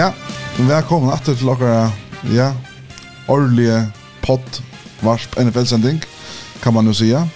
[0.00, 0.12] ja,
[0.64, 1.90] velkommen atter til dere,
[2.32, 2.46] ja,
[3.28, 3.82] årlige
[4.24, 4.60] pott,
[5.04, 5.98] varsp, NFL-sending,
[6.62, 7.26] kan man jo si, ja.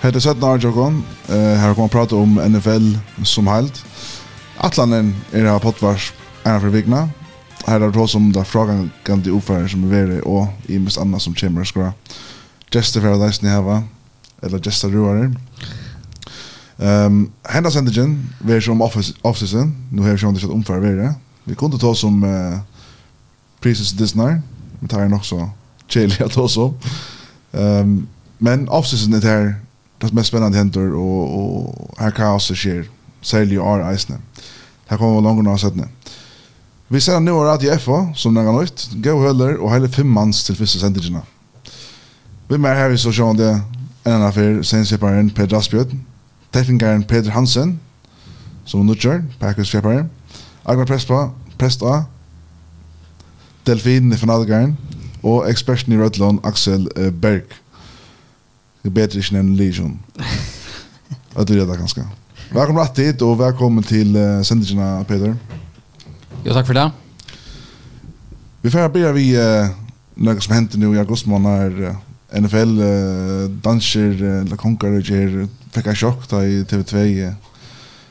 [0.00, 2.94] Hette 17 år, Jokon, uh, her kommer vi prate om NFL
[3.28, 3.82] som helt.
[4.64, 6.16] Atlanen er her pottvarsp,
[6.46, 7.04] en for vikna.
[7.66, 11.00] Her er det også om det er de oppfører som er veri, og i mest
[11.02, 11.92] annet som kommer og skra.
[12.72, 13.82] Gjester for deg som heva,
[14.42, 15.28] eller gjester roer.
[16.78, 21.16] Um, Hennes sendingen, vi er som off-season, nå har vi ikke omfører veri, ja
[21.48, 22.58] Vi kunde ta som uh,
[23.60, 24.40] Princess Disney.
[24.78, 25.50] Men tar den också
[25.86, 26.74] chili att ta som.
[27.52, 29.54] Um, men avsnittet är det här
[29.98, 32.88] det mest spännande händer och, och här kaoset sker.
[33.20, 34.18] Särskilt i år Eisner.
[34.86, 35.86] Här kommer vi långt och sättning.
[36.88, 38.90] Vi ser nu att i FA som några nytt.
[38.92, 41.22] Gå höller och hela fem mans till första sändningarna.
[42.48, 43.60] Vi med här vi så sjön det
[44.04, 46.04] en annan affär sen separaren Peter Asbjörn.
[46.50, 47.80] Teknikaren Peter Hansen
[48.64, 50.10] som nu kör Packers separaren.
[50.68, 52.04] Agvar Prespa, Presta,
[53.64, 54.74] Delfin i Nadegaren,
[55.22, 56.84] og eksperten i Rødland, Aksel
[57.22, 57.48] Berg.
[58.82, 59.94] Det er bedre ikke enn Legion.
[60.18, 62.04] Jeg tror det er ganske.
[62.52, 65.34] Velkommen rett hit, og velkommen til uh, sendingene, Peter.
[66.44, 66.86] Jo, takk for det.
[68.60, 69.72] Vi får begynne vi uh,
[70.20, 75.00] noe som hendte nå i august måned, er uh, NFL, uh, danser, uh, la konger,
[75.72, 77.62] fikk jeg sjokk da i TV2, uh,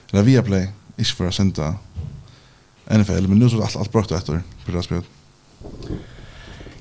[0.09, 1.75] eller Viaplay, ikke for å sende det
[2.89, 5.05] NFL, men nu så är allt, allt brött efter på det här spelet.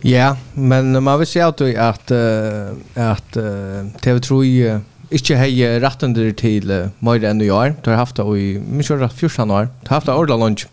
[0.00, 2.10] Ja, men man vill säga att, att,
[2.94, 3.36] att
[4.02, 7.74] TV3 uh, inte har rätt under till uh, mer än i år.
[7.84, 9.68] Det har haft det i, mycket rätt 14 år.
[9.80, 10.66] Det har haft det ordentlig lunch.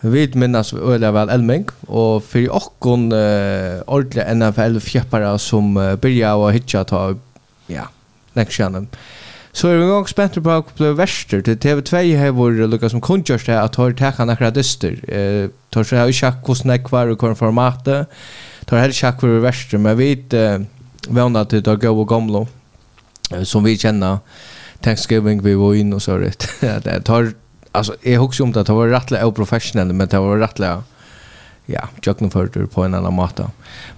[0.00, 6.52] Vi minnas öliga väl Elming, och för åkken uh, ordla NFL-fjeppere som uh, börjar och
[6.52, 7.14] hitje ta,
[7.66, 7.88] ja,
[8.32, 8.82] nekst gjennom.
[8.82, 8.88] Uh,
[9.54, 13.00] Så er vi gång spent på att bli verster til TV2 har vår lucka som
[13.00, 14.98] kundgörs det at ha täcka några dyster.
[15.08, 18.06] Eh, tar så här i tjack hos näkvar og kvar formatet.
[18.66, 20.66] Tar helt tjack för verster Men vi vet
[21.08, 22.46] vana til att gå och gamla
[23.44, 24.18] som vi känner.
[24.84, 27.32] Thanksgiving vi var inn og så rett det tar
[27.72, 30.82] alltså jag hooks om det det var rättliga oprofessionellt men det var rättliga
[31.66, 33.50] ja, tjöknumförter på en annan måte.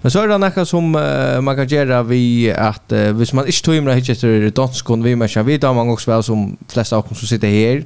[0.02, 3.46] Men så är det något som uh, man kan göra vi att uh, hvis man
[3.46, 6.96] inte tog in hit efter danskon vi människa, vi tar man också väl som flesta
[6.96, 7.84] av oss som sitter här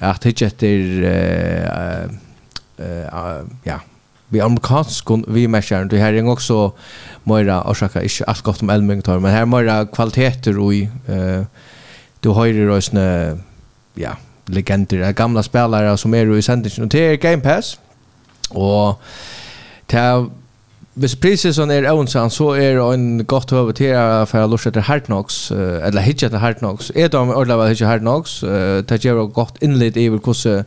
[0.00, 2.10] att hit efter uh,
[2.80, 3.80] uh, uh, ja,
[4.28, 6.72] vi amerikansk vi människor det här är också
[7.24, 11.44] mera orsaka inte allt gott om elming tar men här mera kvaliteter och uh, eh
[12.20, 13.38] du har ju rösna
[13.94, 17.78] ja legender gamla spelare som är i sändningen och det är game pass.
[18.54, 19.00] Og
[19.88, 20.28] til
[20.96, 24.80] Hvis prisen er øvnsan, så er det en godt høve til å få lort etter
[24.80, 26.88] Hard Knocks, eller hitje etter Hard Knocks.
[26.94, 30.64] Er det om ordentlig å hitje Hard Knocks, det gjør det godt innlitt i hvordan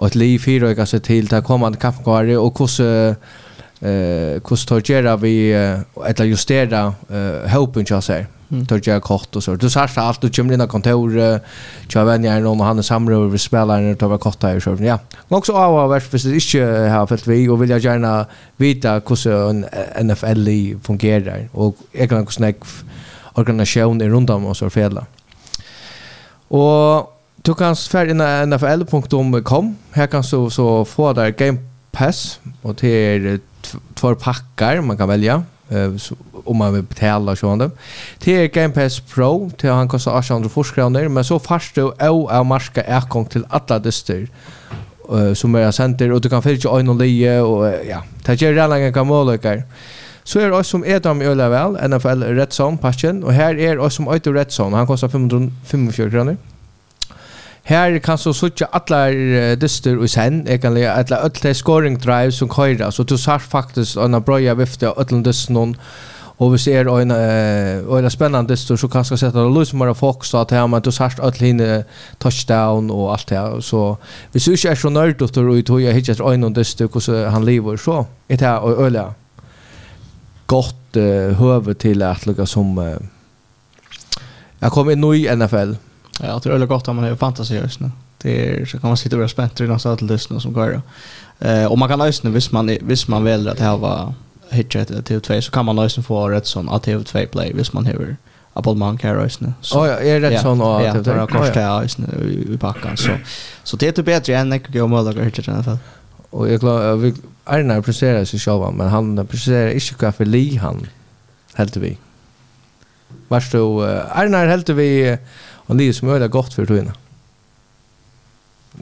[0.00, 3.20] et liv fyrøyga seg til til kommende kampgåere, og hvordan
[3.80, 6.82] hvordan tar gjøre vi, eller justere
[7.52, 8.26] håpen til seg.
[8.68, 9.54] Tar jag kort och så.
[9.54, 11.40] Du sa allt du kommer in i kontor.
[11.92, 14.76] Jag vet inte om han är samråd över spelaren tar kort här så.
[14.80, 14.98] Ja.
[15.28, 19.00] Men också av vars för det inte har fått vi och vill jag gärna veta
[19.08, 19.66] hur en
[20.06, 20.48] NFL
[20.82, 22.56] fungerar och jag kan också snack
[23.34, 25.06] organisation är runt om oss och fälla.
[26.48, 29.76] Och du kan färd inna nfl.com.
[29.90, 31.58] Här kan du så få där game
[31.90, 33.38] pass och till
[33.94, 35.42] två packar man kan välja
[36.44, 37.70] om man vill betala så han
[38.18, 42.38] Det är Game Pass Pro till han kostar 800 forskroner men så fast du är
[42.38, 44.28] av marska erkong till alla dyster
[45.12, 48.52] eh som är center och du kan fylla en och leje och ja det är
[48.52, 49.38] redan en gammal
[50.24, 53.76] Så är det som är dem i väl NFL Red Zone patchen och här är
[53.76, 54.76] det som Otto Red Zone.
[54.76, 56.36] Han kostar 545 kronor.
[57.68, 62.48] Her kan så suttja allar uh, dyster og sen, egentlig, alla öll scoring drive som
[62.48, 65.76] køyra, så du sart faktisk en brøya vifte av öll dyster noen,
[66.40, 69.92] og hvis er en, uh, en spennende dyster, så kan jeg sette det lus mer
[69.94, 71.84] fokus at her, men du sart öll hinne
[72.18, 73.94] touchdown og alt det så
[74.32, 77.44] hvis du ikke er så nørt og du tog jeg hittet øyne dyster, hvordan han
[77.44, 79.04] lever, så er det her og øyla
[80.46, 82.96] godt uh, høve til at lukka som uh,
[84.60, 85.76] jeg kom inn i NFL,
[86.22, 87.90] Ja, det är väldigt gott om man har fantasi just nu.
[88.22, 90.82] Det är, så kan man sitta och vara spänt i någon här lyssna som går.
[91.38, 94.14] Eh, och man kan lyssna, visst man, visst man väljer att ha
[94.50, 98.16] hitcha till TV2 så kan man lyssna få rätt sån TV2 play visst man har
[98.52, 99.52] abonnemang här just nu.
[99.60, 101.82] Så, oh, ja, är det sån och TV2 har kostat ja.
[101.82, 102.96] just i, i packan.
[102.96, 103.10] Så,
[103.64, 105.78] så det är typ bättre än att gå och och hitcha i alla fall.
[106.30, 107.14] Och jag klarar, vi
[107.44, 110.86] är när presterar sig själva, men han presterar inte kvar för li han,
[111.54, 111.98] helt vi.
[113.28, 115.10] Varst då är när helt vi...
[115.10, 115.18] Uh,
[115.70, 116.92] Og livet som øyla godt for togene.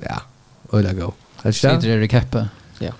[0.01, 0.23] Ja,
[0.73, 1.13] øyla gå.
[1.45, 2.03] Er det ikke det?
[2.03, 2.49] i keppet.
[2.81, 2.95] Ja.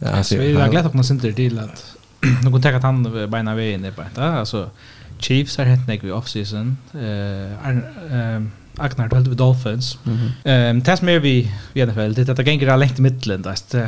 [0.00, 1.84] Ja, så vi har gledt opp noen sinter til at
[2.42, 4.18] nå kan tenke at han beina veien på beint.
[4.18, 4.66] Altså,
[5.20, 6.76] Chiefs har hentet ikke i offseason.
[8.80, 9.98] Agnar Töld vid Dolphins.
[10.04, 10.70] Mm -hmm.
[10.70, 13.02] um, det som er vi i NFL, det er at det ganger er lengt i
[13.02, 13.44] middelen.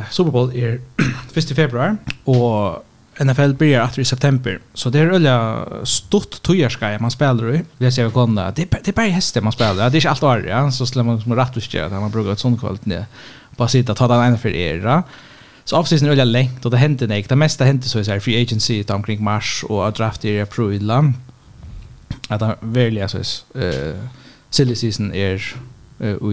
[0.09, 0.77] Super Bowl er
[1.37, 1.51] 1.
[1.55, 2.83] februar, og
[3.19, 4.59] NFL börjar efter i september.
[4.73, 7.61] Så det är öliga stort tojarska man spelar i.
[7.77, 8.51] Vi ser kolla.
[8.51, 9.89] Det är det är bara hästar man spelar.
[9.89, 10.71] Det är inte allt år, ja.
[10.71, 13.05] Så slår man som rätt och att man brukar ett sånt kvalt ner.
[13.57, 15.03] Bara sitta ta den ena för era.
[15.63, 17.29] Så offseason är öliga längt och det händer inte.
[17.29, 20.91] Det mesta händer så är free agency ett omkring mars och att draft i april.
[22.29, 23.17] Att han väljer så
[23.59, 23.95] eh
[24.49, 25.55] silly season är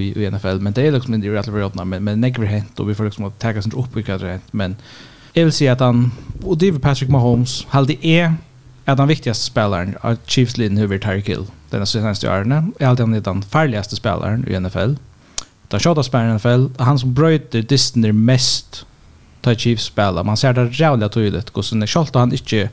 [0.01, 2.81] i, i NFL men det är liksom inte rätt öppna men men det är hänt
[2.81, 4.77] och vi får liksom att ta sig upp i vad det hänt men
[5.35, 8.35] jag vill säga att han, och det är Patrick Mahomes, halde är
[8.85, 12.73] är den viktigaste spelaren av Chiefs linjen huvud Tyreek Hill den senaste åren.
[12.79, 14.95] Jag halde han är den farligaste spelaren i NFL.
[15.69, 18.87] Den tjata spelaren i NFL, han som bröjter Disney mest
[19.41, 20.23] ta Chiefs spela.
[20.23, 21.51] Man ser det jävla tydligt.
[21.51, 22.71] Gossen är kjolt och han inte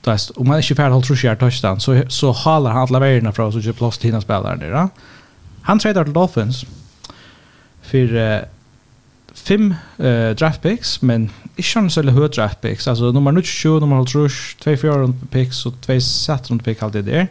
[0.00, 3.52] Tast, om man inte färd håll trusjar touchdown så, så halar han alla vägarna från
[3.52, 4.88] så inte plåst hinna spelaren där.
[5.62, 6.64] Han tradar till Dolphins
[7.82, 8.40] för uh,
[9.34, 12.88] fem uh, draft picks men ikke en særlig høyt rett picks.
[12.90, 14.30] Altså, nummer 20, nummer 12,
[14.64, 17.28] 2-4 picks og 2-7 pick, alt det der.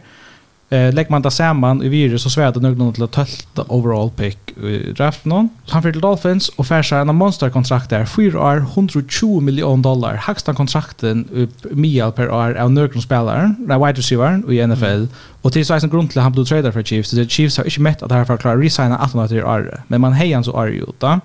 [0.70, 4.10] Eh, Legger man det sammen i virus, så sværer det noen til å tølte overall
[4.12, 8.04] pick i draften så Han fyrer til Dolphins og fær seg en monsterkontrakt der.
[8.04, 10.18] 4 år, 120 millioner dollar.
[10.26, 11.24] Hakstan kontrakten
[11.72, 15.08] mia per år av nøkron spilleren, nei, wide receiveren i NFL.
[15.42, 17.14] Og til sveisen grunn til han blev trader for Chiefs.
[17.14, 19.80] Så Chiefs har ikke mett at herfra att å resigna 18 år til året.
[19.88, 21.20] Men man heier han så året ut da.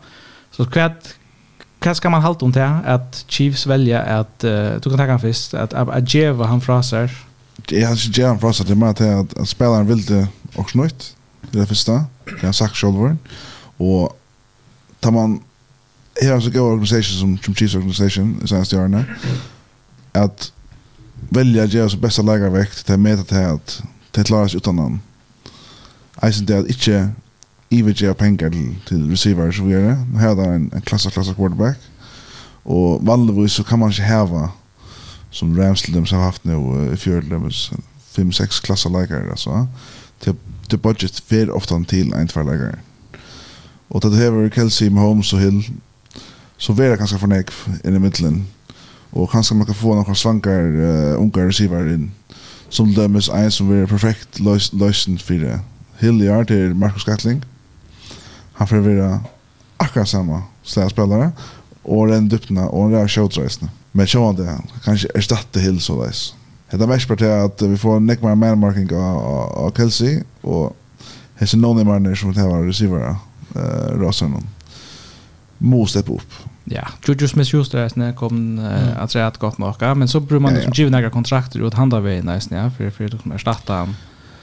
[0.51, 1.17] Så kvart
[1.83, 5.19] Hva skal man halte om til at Chiefs velger at, uh, du kan takke han
[5.19, 7.11] først, at, at, at Jeva han fra seg?
[7.71, 10.07] Jeg har ikke Jeva han fra seg, det er mer til at, at spilleren vil
[10.07, 11.09] det også nøyt,
[11.51, 11.97] det er det første,
[12.29, 13.17] det har sagt selv
[13.79, 14.15] og
[15.01, 15.41] tar man,
[16.21, 19.05] her er så god organisation som, som Chiefs organisation, i seneste årene,
[20.13, 20.51] at
[21.35, 23.75] velja Jeva som beste lagervekt til å møte til at
[24.15, 25.01] det klarer seg utan han.
[26.21, 26.99] Jeg synes det at ikke
[27.73, 30.05] IVG pengar till, till receiver så vidare.
[30.13, 31.77] Nu har han en, en klassa, klassa quarterback.
[32.63, 34.51] Och vanligtvis så kan man inte häva
[35.31, 37.51] som Rams till dem som har haft nu uh, i fjol dem
[38.11, 39.67] fem sex klassa läkare alltså.
[40.19, 40.33] Till,
[40.67, 42.79] till budget för ofta till en två läkare.
[43.87, 45.63] Och det här Kelsey Mahomes och Hill
[46.57, 47.49] så är det ganska nek
[47.83, 48.47] inn i middelen.
[49.09, 52.11] Och kanske man kan få några svankar uh, unga receiver in
[52.69, 54.39] Som dömes en som är perfekt
[54.73, 55.59] løysen för det.
[55.99, 57.43] Hill i Hilliard til Marcus Gatling
[58.53, 59.19] han får vara
[59.77, 61.31] akkurat samma släspelare
[61.83, 63.69] och den dypna och den där showtrejsen.
[63.91, 66.13] Men så var det kanske erstatte Hill så där.
[66.69, 70.77] Det är mest på att vi får Nick mer man marking av Kelsey och
[71.35, 73.15] Hesse Nonny Marner som tar vara receiver
[73.55, 74.47] eh Rosen.
[75.57, 76.33] Måste steppa upp.
[76.63, 79.75] Ja, Juju Smith-Schuster är kom uh, att säga att gott nog.
[79.97, 80.71] men så brukar man ja, ja.
[80.73, 83.95] giva några kontrakter åt handa vägen nästan, ja, för för att erstatta han.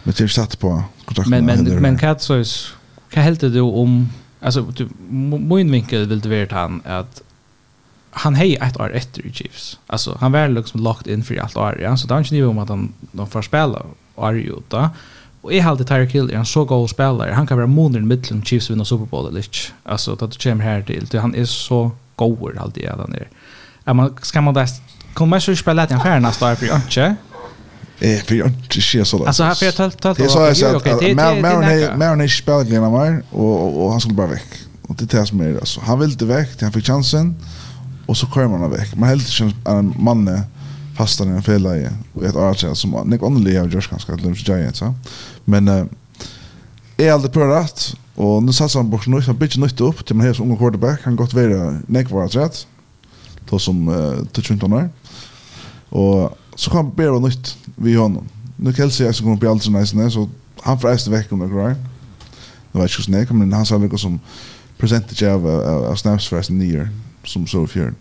[0.03, 1.45] Men det är satt på kontrakten.
[1.45, 2.45] Men men men Cat så
[3.11, 4.09] Hva heldte du om,
[4.41, 7.23] altså, du, min vinkel vil det være han, at
[8.11, 9.79] han hei ett år etter i Chiefs.
[9.87, 11.97] Alltså han var liksom locked in för allt år, ja.
[11.97, 13.83] Så det är inte om att han de får spela
[14.17, 14.89] år ju då.
[15.43, 17.33] Och är halt Tyreek Hill är en så god spelare.
[17.33, 19.73] Han kan vara i mittlen Chiefs vinner Super Bowl eller lich.
[19.85, 21.19] Alltså att du kommer här till.
[21.21, 23.29] Han är så god alltid i han är.
[23.85, 24.69] Ja, man ska man där
[25.15, 27.17] kommer så spela att han skär nästa år för inte.
[28.01, 29.27] Eh, för jag inte ser så där.
[29.27, 30.19] Alltså här för jag tält tält.
[30.19, 34.01] Det sa jag så att men men men han är spelglena mer och och han
[34.01, 34.49] skulle bara väck.
[34.83, 35.81] Och det tas mer alltså.
[35.81, 37.37] Han ville inte väck, han fick chansen
[38.07, 38.95] och så kommer han väck.
[38.95, 40.41] Men helt känns en man
[40.97, 41.85] fastar i en fälla i
[42.25, 44.95] ett arch som Nick Onley har just ganska lunch giant så.
[45.45, 45.85] Men eh
[46.97, 50.17] är aldrig på rätt och nu satsar han på nu så bitch nytt upp till
[50.17, 52.67] man här som unga quarterback kan gott vara Nick var rätt.
[53.51, 53.89] Då som
[54.33, 54.89] touch runt honom.
[55.89, 58.29] Och så kan bära nytt vi honom.
[58.57, 60.29] Nu kan jag säga som kommer på allt så nice så
[60.63, 61.77] han får ästa veckan med Nu
[62.73, 64.21] Det jag ju snäck men han sa väl som
[64.79, 65.47] percentage av
[65.91, 66.89] av snaps för us in
[67.25, 67.95] som så fjärn.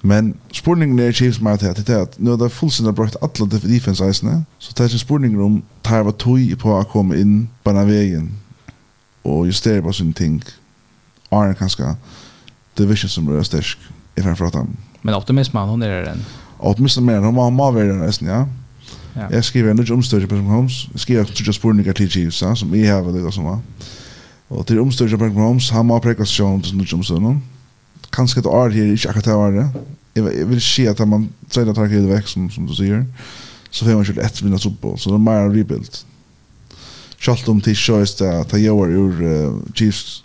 [0.00, 3.48] Men spurningen er Chiefs mer at det er at nå er det fullstendig brukt alle
[3.48, 7.86] defense-eisene, så det er ikke om tar var tog på å komme inn på denne
[7.86, 8.30] veien
[9.24, 10.42] og justere på sin ting.
[11.32, 11.96] Arne kanskje
[12.78, 13.78] division som rører styrk
[14.16, 14.76] i fremfor at han.
[15.02, 16.24] Men optimismen, är det den
[16.72, 18.44] åtminstone mer, han må, må være nesten, ja.
[19.16, 19.26] Ja.
[19.30, 20.88] Jeg skriver en liten omstørre på Holmes.
[20.92, 23.60] Jeg skriver en liten spurning til Chiefs, ja, som jeg har det som var.
[24.50, 27.36] Og til omstørre på Holmes, han må preke seg om til liten omstørre.
[28.12, 29.70] Kanskje et år her, ikke akkurat det året.
[30.14, 33.04] Jeg vil si at man sier at han ikke vekk, som, som du sier.
[33.70, 36.02] Så får man kjørt ett vinner fotboll, så det er mer rebuild.
[37.18, 40.24] Kjalt om til kjøys det at jeg var ur uh, Chiefs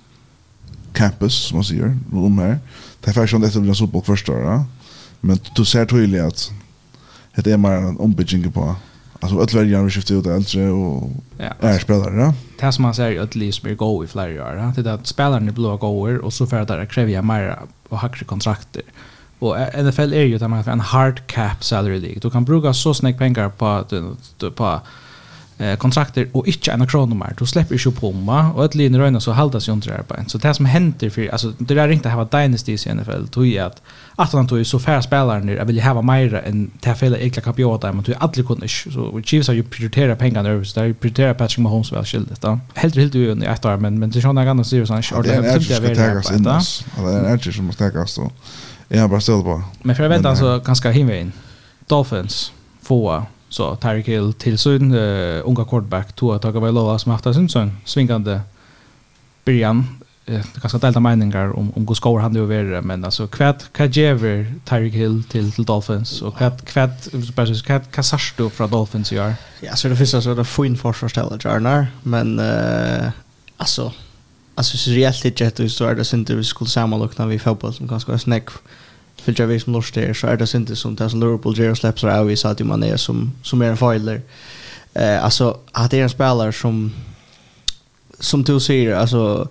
[0.93, 2.59] campus, som man säger, om här.
[3.01, 4.78] Det er faktisk sånn etter vinner fotboll första året, ja
[5.21, 6.51] Men du ser tydligt att
[7.35, 8.75] det är mer en ombygging på.
[9.21, 12.21] Alltså att välja vi skiftar ut äldre och ja, är spelare.
[12.21, 12.33] Ja?
[12.59, 14.73] Det som man säger att som är går i flera år.
[14.75, 17.59] Det är att spelarna blir gåer och så för att det kräver mer
[17.89, 18.81] och högre kontrakter.
[19.39, 22.19] Och NFL är ju där man har en hard cap salary league.
[22.21, 23.85] Du kan bruka så snäck pengar på
[24.37, 24.81] på, på
[25.57, 27.33] eh, kontrakter och inte en kronomär.
[27.37, 30.15] Du släpper ju på mig och ett linje röna så haldas ju under det på.
[30.27, 33.27] Så det som händer för, alltså det där är inte att ha dynasties i NFL,
[33.27, 33.81] tror är att
[34.19, 35.53] att han tog så färre spelare nu.
[35.55, 38.67] Jag vill ha mer än det här felet egentligen kan bjuda men tog aldrig kunde
[38.67, 38.91] inte.
[38.91, 42.41] Så Chiefs har ju prioriterat pengarna över så där prioriterar Patrick Mahomes väl skyldigt.
[42.41, 42.59] Då.
[42.73, 45.23] Helt helt ju under ett år men men det är ändå så så han kör
[45.23, 45.95] det är en här typ det är det.
[46.97, 48.31] Det är en edge som måste täckas då.
[48.97, 49.63] har bara ställt på.
[49.81, 51.31] Men för jag vet alltså ganska himmeln.
[51.87, 57.49] Dolphins få så Tyreek Hill till sin uh, unga quarterback Tua Tagovailoa som haft sin
[57.49, 58.41] sån svingande
[59.45, 59.99] början
[60.61, 64.93] ganska delta meningar om om hur skor han det över men alltså kvat Kajever Tyreek
[64.93, 69.33] Hill till till Dolphins och kvat kvat precis kvat Casardo från Dolphins gör.
[69.59, 73.09] Ja, så det finns alltså det fin försvarställe Jarnar, men eh
[73.57, 73.93] alltså
[74.55, 76.69] alltså så rejält det ju så är det synte vi skulle
[77.17, 78.49] när vi fotboll som ganska snack
[79.21, 81.75] för jag vet som lust der, så är det inte som det som Liverpool Jero
[81.75, 84.21] släpps av att man är som, som är en filer.
[84.93, 86.93] Eh, alltså, att det är en spelare som
[88.19, 89.47] som du säger alltså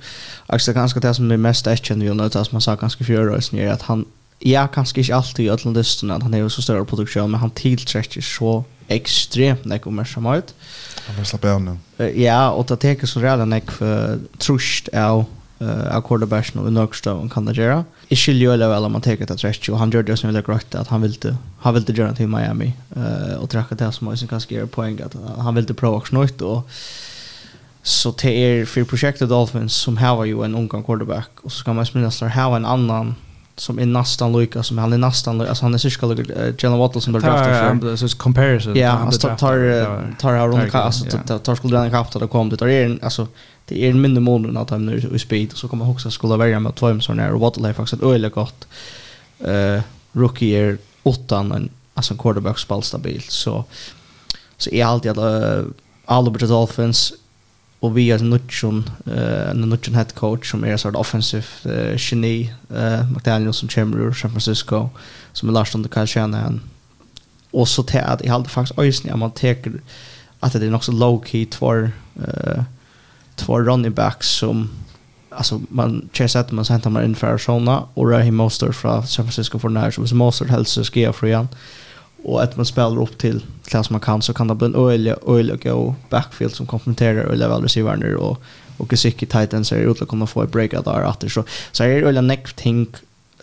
[0.47, 3.69] Axel ganska det som är mest erkänd ju när man sa ganska för oss är
[3.69, 4.05] att han
[4.39, 7.41] ja kanske inte alltid i alla listorna att han är ju så stor produktion men
[7.41, 10.55] han tillträcker så extremt nek om er samt.
[11.07, 11.77] Han av nu.
[12.17, 15.25] Ja, och det teker så redan nek för trust av
[15.91, 17.85] av quarterbacken och nøkstøven kan det gjøre.
[18.11, 20.75] Ikke ljøle väl om man teker det rätt og han gjør det som ville grøtt
[20.75, 24.27] att han ville, han ville göra det til Miami, uh, och trekke det som også
[24.27, 26.71] kanske gjør poäng att han ville prova också något och
[27.89, 31.77] Så det är för projektet Dolphins som har ju en ung quarterback och så kan
[31.77, 33.15] man minnas där ha en annan
[33.57, 36.55] som är nästan lika som han är nästan lika alltså han är cirka lika uh,
[36.59, 40.75] Jalen Waddle som blev draftad för så är comparison ja alltså tar tar har runt
[40.75, 43.27] alltså tar tar skulle den kapta det kom det är en alltså
[43.65, 46.61] det är en mindre mån att han nu i speed så kommer också skulle välja
[46.61, 48.69] med två sån här och Waddle har faktiskt öle gott
[49.39, 49.81] eh
[50.13, 53.65] rookie är åttan en alltså en quarterback spelstabil så
[54.57, 57.13] så är alltid att uh, Dolphins
[57.81, 61.47] och vi har Nutchon eh en Nutchon head coach som är en sort of offensive
[61.67, 64.91] uh, geni eh McDaniel som kommer ur San Francisco
[65.33, 66.59] som är Lars under Kalsjana
[67.51, 69.57] och så till att jag hade faktiskt ösning att man tar
[70.41, 72.63] att det är också low key två eh
[73.37, 74.71] två running backs som
[75.31, 79.25] alltså man chess att man hämtar man in för Arizona och Raheem Mostert från San
[79.25, 81.49] Francisco för när hvis Mostert hälsar ska jag för igen
[82.23, 85.15] och att man spelar upp till klass man kan så kan det bli en öjlig
[85.27, 88.43] öjlig och backfield som komplementerar och level receiver och
[88.79, 92.07] och Gesicki Titans är utlägg kommer få ett breakout där efter så så är det
[92.07, 92.89] öjliga neck think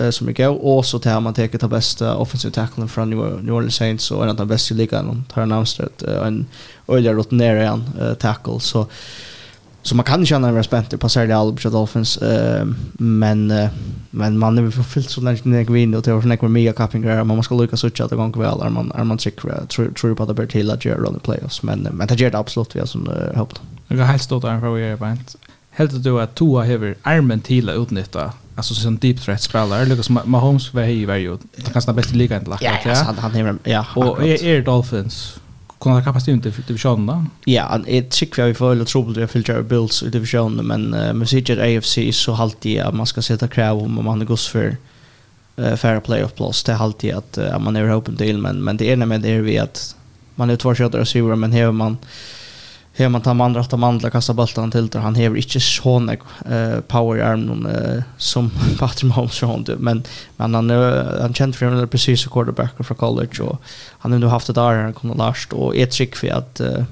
[0.02, 3.44] uh, som är go och så tar man tar ta bästa offensive tacklen från New,
[3.44, 6.46] New Orleans Saints och en av de bästa i ligan de tar annonserat uh, en
[6.88, 8.60] öjliga rutinerad uh, tackle.
[8.60, 8.90] Så so,
[9.86, 13.70] Så man kan känna en respekt på Sardi Albert Dolphins uh, men uh,
[14.10, 16.74] men man är väl fyllt så när det går in och det var såna mega
[16.74, 19.92] cappingar man måste lucka så att det går väl är man är man säker tror
[19.92, 22.38] tror på att det blir till att göra run playoffs men men det gör det
[22.38, 23.62] absolut vi har som uh, hoppat.
[23.88, 25.36] Jag har helt stått där för att göra bant.
[25.70, 30.10] Helt du att Tua har armen till att utnyttja alltså som deep threat spelare Lucas
[30.10, 31.38] Mahomes var ju var ju
[31.74, 33.86] kanske bäst i ligan till Ja, han han ja.
[33.96, 35.40] Och är Dolphins
[35.80, 37.26] kunna kappa sig inte för divisionen då.
[37.52, 41.78] Ja, jag tycker vi får lite trubbel där filter bills i divisionen men uh, musiker
[41.78, 44.78] AFC är så haltig att man ska sätta krav om man går för
[45.60, 48.78] uh, fair playoff plus det är alltid att uh, man är open deal men men
[48.78, 49.96] det är nämligen det är vi att
[50.36, 51.98] man är två skotare och syvare men här man
[52.98, 56.80] Hur man tar man rätta mandla kasta bollen till där han har inte sån eh
[56.88, 60.04] power arm någon eh, som Patrick Mahomes har inte men
[60.38, 63.62] men han är han känd för en precis quarterback från college och
[64.00, 66.84] han har nu haft ett år han kommer last och ett trick för att eh,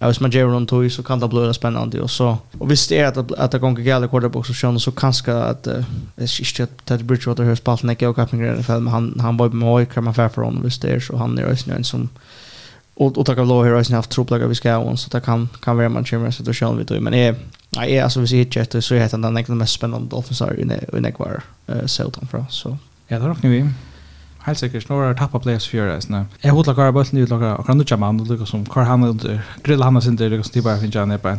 [0.00, 1.98] Ja, hvis man gjør noen tog, så kan det bli spennende.
[2.02, 5.66] Og, så, og hvis det er at, at det ganger gale quarterback-opsjoner, så kanskje at
[5.66, 5.88] uh,
[6.22, 9.66] ikke at Ted Bridgewater hører spalten ikke og i NFL men han, han var med
[9.66, 12.06] høy hva man fer for honom hvis det er, så han er også en som
[12.98, 15.48] och och tacka lov här har jag haft trubbel vi ska ha så det kan
[15.62, 17.34] kan vara man kör med situation vi då men är
[17.70, 21.00] nej alltså vi ser inte att så heter den den mest spännande offensar i i
[21.00, 21.42] Nekvar
[21.86, 22.78] så från så
[23.08, 23.66] ja det har vi
[24.48, 26.24] helt sikkert snor tappa playoffs för oss nu.
[26.40, 29.20] Jag hotla kvar bollen ut lagar och kan du jamma och Lucas som Carl han
[29.62, 31.38] grill han sen det Lucas tillbaka finns han på.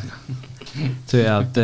[1.07, 1.57] Så att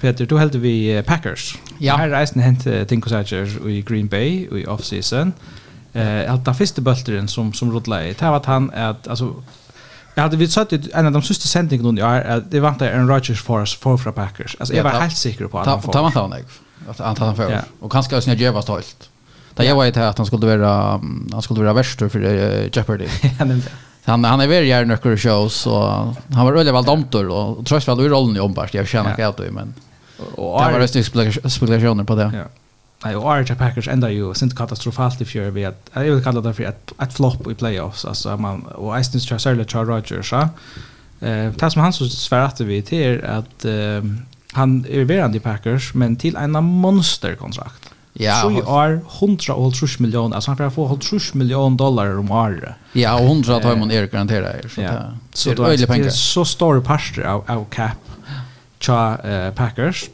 [0.00, 1.58] Peter du helt vi Packers.
[1.78, 1.96] Ja.
[1.96, 5.32] Här reisen hänt Tinko Sager i Green Bay i off-season
[5.92, 9.34] eh att den första bulten som som rullade det var att han att alltså
[10.14, 12.90] Jag hade vi sett en av de sista sändningarna nu är att det var inte
[12.90, 14.56] en Rodgers för oss för fra Packers.
[14.60, 15.92] Alltså jag var helt säker på att han får.
[15.92, 16.34] Ta man han
[16.88, 17.60] att han tar för.
[17.80, 19.10] Och kanske också när Jeva stolt.
[19.54, 21.00] Där jag var ju att han skulle vara
[21.32, 22.20] han skulle vara värst för
[22.76, 23.08] Jeopardy.
[24.04, 25.88] Han han är väl gärna några shows så
[26.32, 28.74] han var väl vald omtor och trots väl rollen i ombart.
[28.74, 29.74] Jag känner inte att men
[30.34, 32.30] och det var röstningsspekulationer på det.
[32.34, 32.44] Ja.
[33.04, 36.42] Nei, og Arja Packers enda jo sint katastrofalt i fjør ved at, jeg vil kalla
[36.42, 39.92] det for et, et flopp i playoffs, altså, man, og jeg synes ikke særlig Charles
[39.92, 40.48] Rogers, ja.
[41.20, 44.02] Eh, det som han så svært vi til er at eh,
[44.54, 47.92] han er verand i Packers, men til en monsterkontrakt.
[48.18, 52.74] Ja, så i år 100 miljoner, alltså han får få 100 miljoner dollar om året.
[52.92, 54.68] Ja, och 100 tar man er garanterar.
[54.68, 54.92] Så, ja.
[55.32, 56.10] så det är öjliga pengar.
[56.10, 57.98] Så stor parter av, av cap
[58.80, 60.08] tja uh, Packers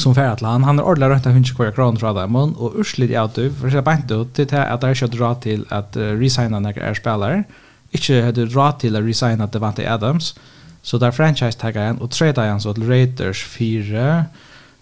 [0.00, 3.34] som färd han har ordla rätt att hunka kvar kron från dem och urslit ut
[3.34, 6.82] du för sig bänt ut till att det är kött dra till att resigna några
[6.82, 7.44] är spelare
[7.90, 10.34] inte hade dra till att resigna Devante Adams.
[10.82, 14.24] Så där franchise taggar han och tradar han så till Raiders 4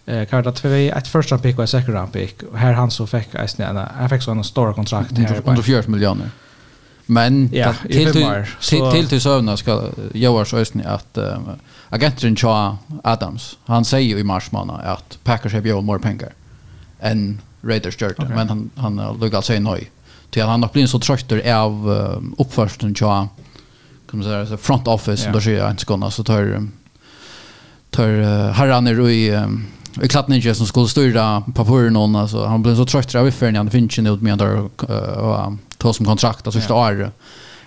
[0.06, 2.42] eh karta 2 ett första pick och ett second round pick.
[2.42, 5.82] Och här han så fick jag, han fick så en stor kontrakt här under 4
[5.86, 6.30] miljoner
[7.10, 11.38] Men ja, till till till till till sövna ska Joars ösn att uh,
[11.88, 16.32] agenten Cha Adams han säger ju i mars månad att Packers har ju mer pengar
[17.00, 18.34] än Raiders gjort okay.
[18.34, 19.90] men han han luggar sig nej
[20.30, 23.28] till han har blivit så trött av um, uppförsten Cha
[24.10, 25.32] kan man säga front office yeah.
[25.32, 26.68] då ser jag inte skona så tar
[27.90, 29.66] tar uh, herran är i um,
[30.02, 33.70] i klattningen som skulle styra på någon alltså han blev så trött av ifrån han
[33.70, 34.84] finns ju inte med där och
[35.78, 37.10] ta som kontrakt alltså första det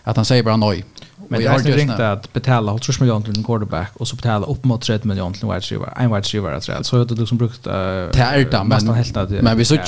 [0.03, 0.85] att han säger bara nej.
[1.27, 4.45] Men det är inte ringt att betala 80 miljoner till en quarterback och så betala
[4.45, 5.93] upp mot 30 miljoner till en wide receiver.
[5.97, 6.85] En wide receiver att rätt.
[6.85, 9.79] Så det du som brukt uh, det men, helt men vi såg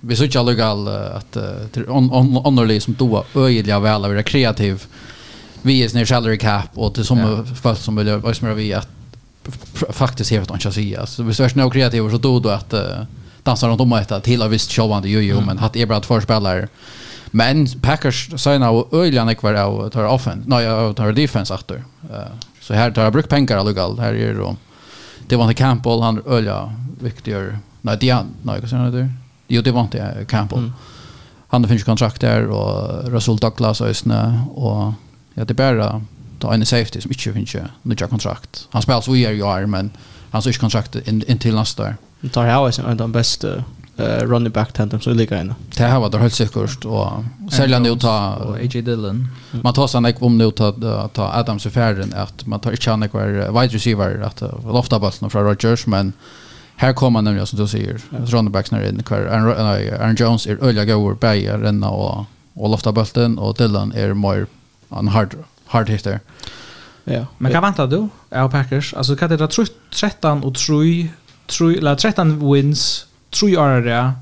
[0.00, 4.84] vi såg ju legal att uh, on, on, som då öjliga väl vara kreativ.
[5.62, 7.74] Vi är snär salary cap och till som ja.
[7.74, 8.88] som vill vad som vi att
[9.90, 11.06] faktiskt helt att säga.
[11.06, 12.80] Så vi är några kreativa så då då att uh,
[13.42, 16.00] dansa runt om och äta till av visst showande ju ju men att är bara
[16.00, 16.68] två spelare
[17.30, 20.42] Men Packers signa av öjliga kvar av tar offense.
[20.46, 21.84] Nej, jag tar defense åter.
[22.60, 23.98] Så här tar jag bruk pengar allugal.
[23.98, 24.54] Här är det
[25.28, 27.58] Det var inte Campbell han öjliga viktigare.
[27.80, 29.08] Nej, det är Nej, vad säger du?
[29.48, 30.58] Jo, det var inte Campbell.
[30.58, 30.72] Mm.
[31.48, 34.92] Han finns kontrakt där och Russell Douglas och Ösne och
[35.34, 36.02] ja, det bara
[36.38, 38.68] ta en safety som inte finns nya kontrakt.
[38.70, 39.90] Han spelar så i år, men
[40.30, 41.96] han har inte kontrakt in, in till nästa år.
[42.20, 43.64] Det tar jag också en av de bästa
[44.00, 45.54] uh, running back tandem så ligger inne.
[45.76, 47.08] Det här var det helt säkert och
[47.50, 49.28] sälja nu ta och AJ Dillon.
[49.50, 50.72] Man tar sen om nu ta
[51.12, 55.44] ta Adams i färden att man tar inte Nick wide receiver att lofta bollen från
[55.44, 56.12] Rodgers men
[56.76, 60.84] här kommer nämligen som du säger running backs när in kvar Aaron Jones är öliga
[60.84, 64.46] goer bäja renna och och lofta bollen och Dillon är mer
[64.88, 65.34] en hard
[65.66, 66.20] hard hitter.
[67.04, 67.26] Ja.
[67.38, 68.08] Men vad väntar du?
[68.30, 69.48] Är Packers alltså kan det dra
[69.94, 71.08] 13 och 3
[71.46, 74.12] 3 eller 13 wins Tre år ja.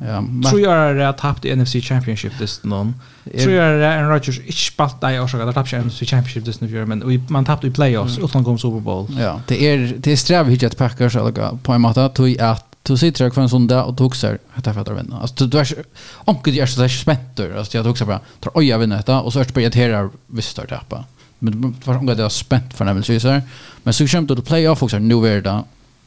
[0.51, 2.95] Tre år det tappt i NFC Championship this non.
[3.25, 6.61] Tre år det and Rodgers ich spalt där och så där tappade NFC Championship this
[6.61, 9.07] nu men vi man tappade i playoffs utan kom Super Bowl.
[9.19, 12.65] Ja, det är det är sträv hit att Packers eller på en måte tog att
[12.83, 15.21] du sitter där kvar en söndag och tog seg etter for at vinna.
[15.21, 15.85] Alltså du är
[16.25, 17.57] onkel du er så spentur.
[17.57, 19.65] Alltså jag tog sig bara tar oj jag vinner detta och så er det bare
[19.65, 21.05] irriterer hvis du er tappa.
[21.39, 23.43] Men var onkel det är spänt för spent for nemlig syser.
[23.83, 25.65] Men så kommer du til playoff, också nu er det och verda,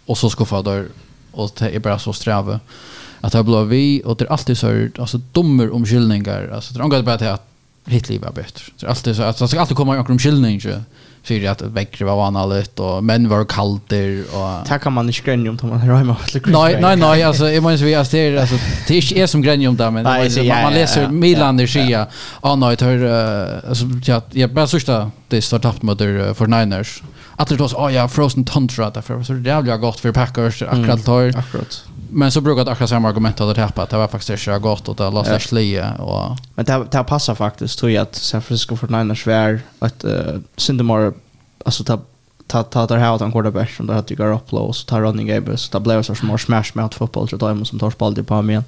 [0.07, 0.89] og så skuffa du
[1.31, 2.59] och det är bara så sträva
[3.21, 5.85] att det blir vi och det är alltid så här alltså dommer om
[6.53, 7.47] alltså det är angående bara till att
[7.85, 8.63] Hitler är bättre.
[8.79, 10.83] Det är alltid så att det ska alltid komma en omkring inte
[11.23, 15.51] för att väckre var vanligt och män var kalter och Det kan man inte gränja
[15.51, 16.15] om man hör hemma
[16.45, 18.55] Nej nej nej alltså jag menar vi alltså det alltså
[18.87, 21.11] det är inte som gränja om där men nej, man, ja, man läser ja, ja,
[21.11, 22.07] Milan där sia.
[22.43, 23.85] Ja nej hör alltså
[24.31, 27.01] jag bara sista det står tappt mot för Niners
[27.35, 31.37] att det då ja frozen tundra därför så det jävla gott för Packers akkurat tar.
[31.37, 31.83] Akkurat.
[32.09, 34.95] Men så brukar akkurat samma argument att det här det var faktiskt så gott och
[34.95, 39.27] det låter slia och men det det passar faktiskt tror jag att San Francisco 49ers
[39.27, 41.13] var att uh, Sindemar
[41.65, 41.99] alltså ta
[42.47, 45.27] ta ta där här utan quarterback som där hade går upp low så tar running
[45.27, 48.41] game så där blev så små smash med fotboll så där som tar spalt på
[48.41, 48.61] mig.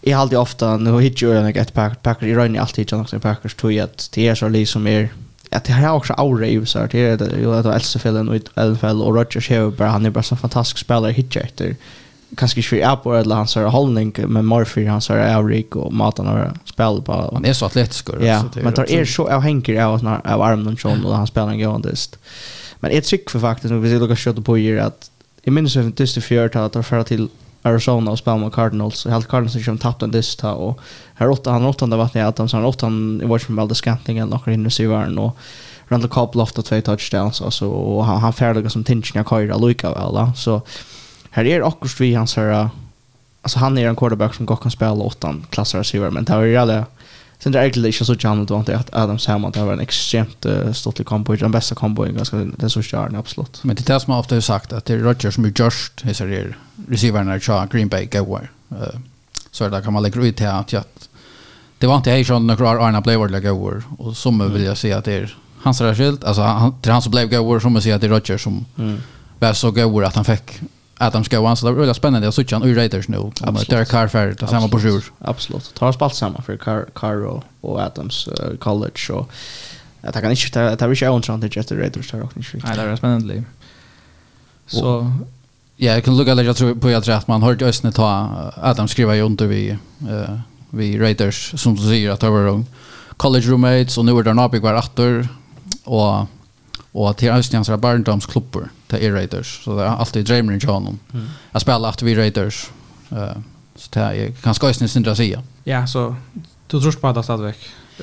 [0.00, 3.00] Jag har alltid ofta nu hit ju en get pack packer i running alltid jag
[3.00, 5.08] också packers tror jag att det är så liksom mer
[5.52, 8.28] att det här är också aura i så det är det ju att Elsa Fällen
[8.28, 11.76] och Elfell och Roger bara, han är bara så fantastisk spelare hit efter
[12.36, 16.68] kanske inte för Apple eller hans hållning men Murphy han hans är och matan och
[16.68, 20.76] spel på han är så atletisk ja men tar är så avhänger av av armen
[20.84, 22.18] John och han spelar gåendest
[22.80, 25.10] men ett trick för faktiskt nu vi ser Lucas shot på er, att
[25.42, 27.28] i minns 54 att ta för till
[27.62, 29.06] Arizona och spelar mot Cardinals.
[29.06, 30.80] Helt Cardinals som tappade en dist här och
[31.14, 33.86] här åtta han åtta där vattnet att han åtta han i vart som väldigt
[34.18, 35.36] eller några inne sig var och
[35.88, 39.90] Randall Cobb lofta två touchdowns alltså och han, han färdiga som tinchen jag kör lika
[39.90, 40.62] väl så
[41.30, 42.68] här är också vi hans här
[43.42, 46.42] alltså han är en quarterback som gott kan spela åtta klassar sig men det var
[46.42, 46.84] ju alla
[47.42, 49.80] Sen det är egentligen inte så jag då inte att Adam Samman det var en
[49.80, 53.64] extremt uh, stortlig combo, den bästa kombo i ganska den så stjärnan absolut.
[53.64, 56.06] Men det är som jag ofta har sagt att det är Rodgers som är just
[56.06, 56.54] i sig
[56.88, 58.50] receivern är Green Bay Gower.
[58.72, 58.78] Uh,
[59.50, 61.08] så där kan man lägga ut till att
[61.78, 64.52] det var inte hej som några Arna blev vart Gower och som mm.
[64.52, 67.72] vill jag säga att det är hans rätt alltså han, han som blev Gower som
[67.72, 69.00] man säger att det är Rodgers som mm.
[69.38, 70.60] var så Gower att han fick
[71.02, 73.16] Adam ska vara så det var väldigt spännande att sitta ur Raiders nu.
[73.16, 73.70] Absolut.
[73.70, 75.04] Det är Carr för det samma på sjur.
[75.18, 75.74] Absolut.
[75.74, 79.12] Tar har spalt samma för Carr, Carr och, Adams uh, College.
[79.12, 79.30] Och,
[80.00, 82.10] jag kan inte, det är inte ointressant efter Raiders.
[82.10, 82.58] tar också inte.
[82.64, 83.44] Nej, det är spännande.
[84.66, 85.12] Så...
[85.76, 88.30] Ja, jag kan lukka lite, jag tror på jag tror att man hört Östne ta
[88.56, 89.70] Adam skriva ju under vi,
[90.10, 90.38] uh,
[90.70, 92.64] vi Raiders som du säger att det var
[93.16, 95.28] College roommates och nu är det en var åter
[95.84, 96.26] och
[96.92, 100.98] och till Östnyans där barndomsklubbor till er Raiders så det är alltid dreamer i John.
[101.12, 101.26] Mm.
[101.52, 102.70] Jag spelar alltid vi Raiders.
[103.10, 103.32] Eh uh,
[103.76, 105.42] så det är ganska ösnen syndra säga.
[105.64, 106.16] Ja, så
[106.66, 107.54] du tror på att det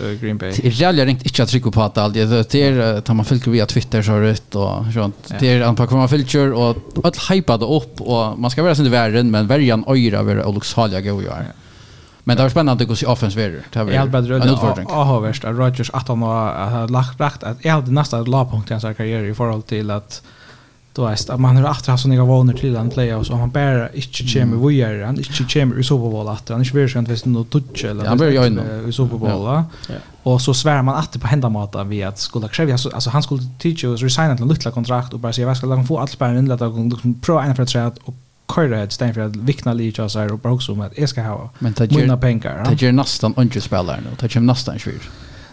[0.01, 0.51] uh, Green Bay.
[0.51, 3.65] Det är ringt inte att trycka på att allt det är tar man följer via
[3.65, 5.33] Twitter så rätt och sånt.
[5.39, 9.31] Det är anpack man filter och allt hypade upp och man ska vara sin världen
[9.31, 11.23] men värjan öra över Olox Halja ju.
[11.23, 11.37] Ja.
[12.23, 13.63] Men det var spännande att se offens verkar.
[13.73, 14.35] Det var helt bättre.
[14.35, 14.87] En utfordring.
[14.89, 18.71] Ja, har värst att Rodgers att han har lagt rätt att jag hade nästan lagpunkt
[18.71, 20.21] i hans karriär i förhåll till att
[20.93, 23.49] då är att man har åter haft såna vanor till den play och så han
[23.49, 26.89] bara inte kommer vi är han inte kommer i Super Bowl att han inte vill
[26.89, 29.65] skämt visst något touch eller han blir ju i Super Bowl va
[30.23, 33.41] och så svär man att på hända mata vi att skulle kräva alltså han skulle
[33.59, 36.11] teach us resigna till en liten kontrakt och bara säga vad ska han få allt
[36.11, 38.13] spärren inlägg och pro en för att och
[38.55, 40.97] köra ett stäng för att vikna lite och så här och bara också om att
[40.97, 42.63] jag ska ha men det gör, mina pengar.
[42.65, 42.69] Ja?
[42.69, 44.09] Det gör nästan inte spelare nu.
[44.19, 45.09] Det gör nästan svårt.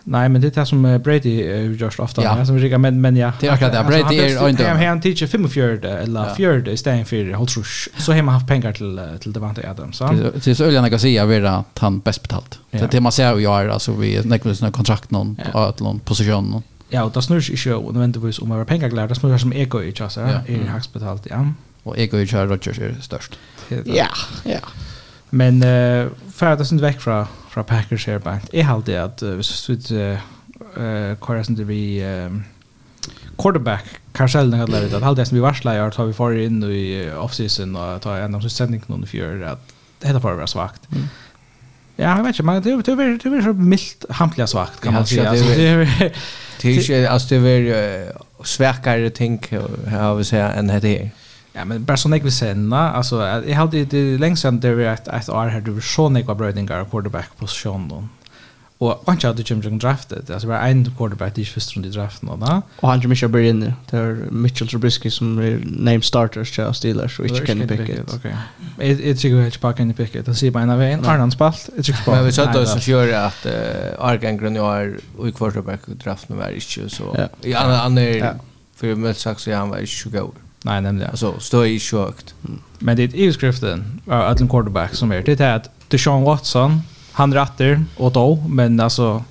[0.08, 2.22] Nej, men det är det som Brady uh, görs ofta.
[2.22, 2.46] Ja.
[2.46, 3.32] Som vi men, men ja.
[3.40, 3.84] Det är akkurat det.
[3.84, 4.66] Brady är inte...
[4.66, 7.88] Han, han teacher 45 eller 4 i stället för Holtrush.
[7.98, 9.98] Så har man haft pengar till, till Devante Adams.
[9.98, 12.58] Det är så öljande att säga att han bäst betalt.
[12.70, 12.86] Ja.
[12.90, 15.74] Det man ser och gör, alltså vi näkvar sina kontrakt någon, ja.
[15.78, 16.62] någon position.
[16.88, 19.08] Ja, och det snurrs inte nödvändigtvis om att vara pengar klart.
[19.08, 20.22] Det snurrs som ego i tjasar.
[20.22, 20.54] Ja.
[20.54, 21.36] Är det högst betalt, ja.
[21.36, 21.54] Mm.
[21.86, 23.38] Och ego går ju Rodgers är störst.
[23.84, 24.08] Ja,
[24.44, 24.58] ja.
[25.30, 28.40] Men uh, för att det syns väck från, fra Packers her, bara.
[28.64, 29.44] Har alltid att uh, vi
[31.20, 31.80] kører sånn til vi
[33.36, 37.76] quarterback Karsell när det att halvdelen vi varslar jag tar vi för in i offseason
[37.76, 40.88] och tar en av sin sändning någon för att det heter för att svagt.
[41.96, 44.94] Ja, jag vet inte, men det är det det är så milt hampliga svagt kan
[44.94, 45.32] man säga.
[45.32, 46.12] Det är
[46.62, 48.12] det är alltså det är
[48.44, 49.40] svärkare ting
[49.90, 51.10] har vi säga än det är.
[51.56, 53.16] Ja, men bara så ekvis senna, alltså
[53.46, 56.84] jag hade det längst sen det vi att att är här du så några brödingar
[56.84, 58.08] quarterback position då.
[58.78, 60.30] Och han hade Jim Jung drafted.
[60.30, 62.62] Alltså var en quarterback i första rundan i draften då.
[62.80, 63.74] Och han Mitchell blir inne.
[63.90, 68.02] Det är Mitchell Trubisky som är name starters till Steelers och inte kan picka.
[68.14, 68.36] Okej.
[68.78, 70.22] Jag tycker jag bara kan picka.
[70.22, 71.04] Det ser bara vägen.
[71.06, 71.70] Arnan spalt.
[71.76, 72.16] Jag tycker bara.
[72.16, 73.46] Men vi sa då så kör att
[73.98, 77.28] Argan Grenier och quarterback draften var inte så.
[77.40, 78.34] Ja, han är
[78.76, 80.34] för med sagt så han var ikke så god.
[80.66, 81.10] Nej, nämligen.
[81.10, 82.34] Alltså, stå i kökt.
[82.44, 82.58] Mm.
[82.78, 86.80] Men det är ju skriften att en quarterback som är det är att Deshaun Watson,
[87.12, 89.24] han rätter åt då, men alltså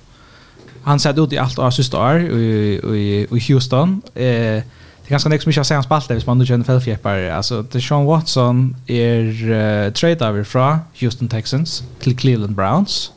[0.83, 4.01] han satt ut i allt av sista år i, i, i Houston.
[4.13, 7.29] Eh, det är ganska nästan mycket att säga hans balta hvis man nu känner fällfjäppar.
[7.29, 13.11] Alltså, Deshaun Watson är uh, trade över från Houston Texans till Cleveland Browns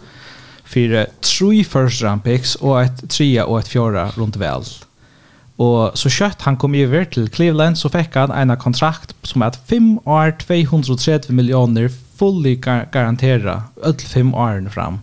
[0.65, 4.63] för uh, tre first round picks och ett trea och ett fjärde runt väl.
[4.63, 4.88] Mm
[5.59, 9.59] Og så kjøtt han kom iver til Cleveland, så fikk han en kontrakt som er
[9.67, 15.01] 5 år 230 millioner fully gar garantera öll 5 åren fram.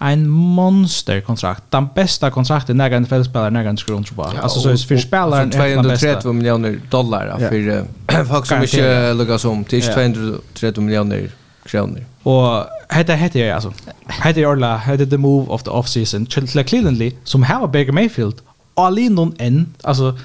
[0.00, 1.62] En monster kontrakt.
[1.70, 4.42] Den bästa kontrakten när en fällspelare när en skron tror jag.
[4.42, 9.82] Alltså så är för spelaren 230 miljoner dollar för folk som inte lukar som till
[9.82, 11.30] 230 miljoner
[11.66, 12.04] kronor.
[12.22, 13.72] Och hetta hetta är alltså
[14.06, 17.92] hetta är orla hetta the move of the off season till Cleveland som har Baker
[17.92, 18.34] Mayfield
[18.78, 19.74] alinon än.
[19.82, 20.18] Alltså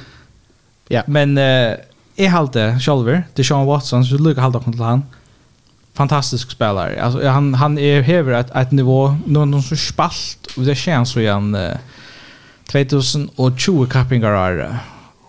[0.87, 1.77] ja, men eh
[2.15, 5.03] är halt det Shalver, det Sean Watson så lukar halt upp till han.
[5.93, 7.03] Fantastisk spelare.
[7.03, 11.09] Alltså han han är över ett ett nivå någon någon så spalt och det känns
[11.09, 11.71] så igen uh,
[12.71, 14.79] 2020 kappingar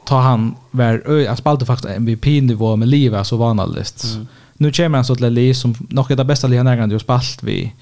[0.05, 4.05] ta han var han spalte faktiskt MVP nivå med Liva så vanligt.
[4.05, 4.27] Mm.
[4.57, 6.99] Nu kommer han så till Lee som nog är det bästa Lee när han har
[6.99, 7.73] spalt vi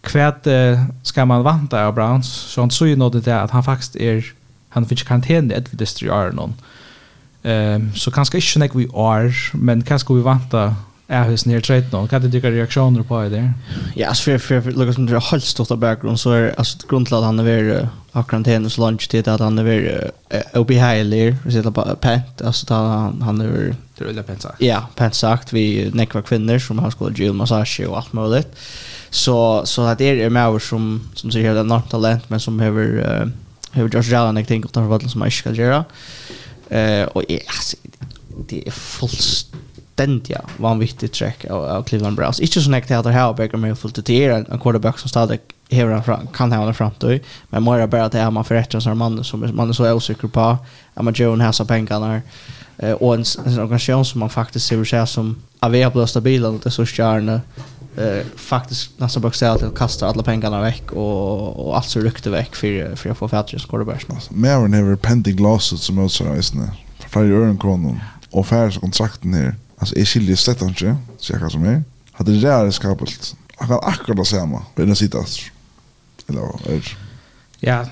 [0.00, 0.46] kvärt
[1.02, 4.24] ska man vanta av Browns så han så ju något det att han faktiskt är
[4.68, 6.54] han fick karantän ett vid distri är någon.
[7.42, 10.74] Ehm så kanske inte nek vi är men kanske vi vänta
[11.08, 12.06] är hus ner trade nå.
[12.06, 13.52] kan det tycka reaktioner på det.
[13.94, 17.24] Ja, så för för Lucas som det helt stort av bakgrund så är alltså grundlad
[17.24, 20.10] han är ver karantän hennes lunch till att han är
[20.54, 24.62] OB Hailer och sitter på pent alltså ta han han är det vill pent sagt.
[24.62, 28.56] Ja, pent sagt vi nekva kvinnor som har skulle gym massage och allt möjligt.
[29.10, 33.30] Så så att det är mer som som säger helt enormt talent men som behöver
[33.78, 35.84] Hur Josh Allen jag tänker utanför bollen som jag ska göra.
[36.68, 37.76] Eh och alltså
[38.48, 42.40] det är fullständiga vanvittigt track av, av Cleveland Browns.
[42.40, 45.40] Inte så näkt att det ha Baker Mayfield till er en en quarterback som stadig
[45.70, 47.20] hever han fram, kan hevna fram till.
[47.48, 50.28] Men Moira bara att det är man förrättar som man som man är så osäker
[50.28, 50.40] på.
[50.40, 50.58] Att
[50.94, 52.20] Amma Jones har så pengarna
[52.78, 56.60] eh och en, en organisation som man faktiskt ser sig som avea på stabila och
[56.62, 57.40] det så stjärna
[57.96, 62.56] eh, faktiskt nästan bokstavligt att kasta alla pengarna veck och, och allt så rykte veck
[62.56, 64.06] för, för att få Färdrys quarterbacks.
[64.10, 66.70] Alltså, Maren har pending losses som också är i.
[66.98, 69.54] För flera år en kronor Och färdskontrakten här.
[69.78, 71.82] Alltså är skiljer slett inte, så jag kan som är.
[72.12, 73.36] Hade det där skapelt.
[73.58, 74.62] Jag kan akkurat samma.
[74.74, 75.24] Det är sitter.
[76.28, 76.98] Eller är
[77.60, 77.84] Ja,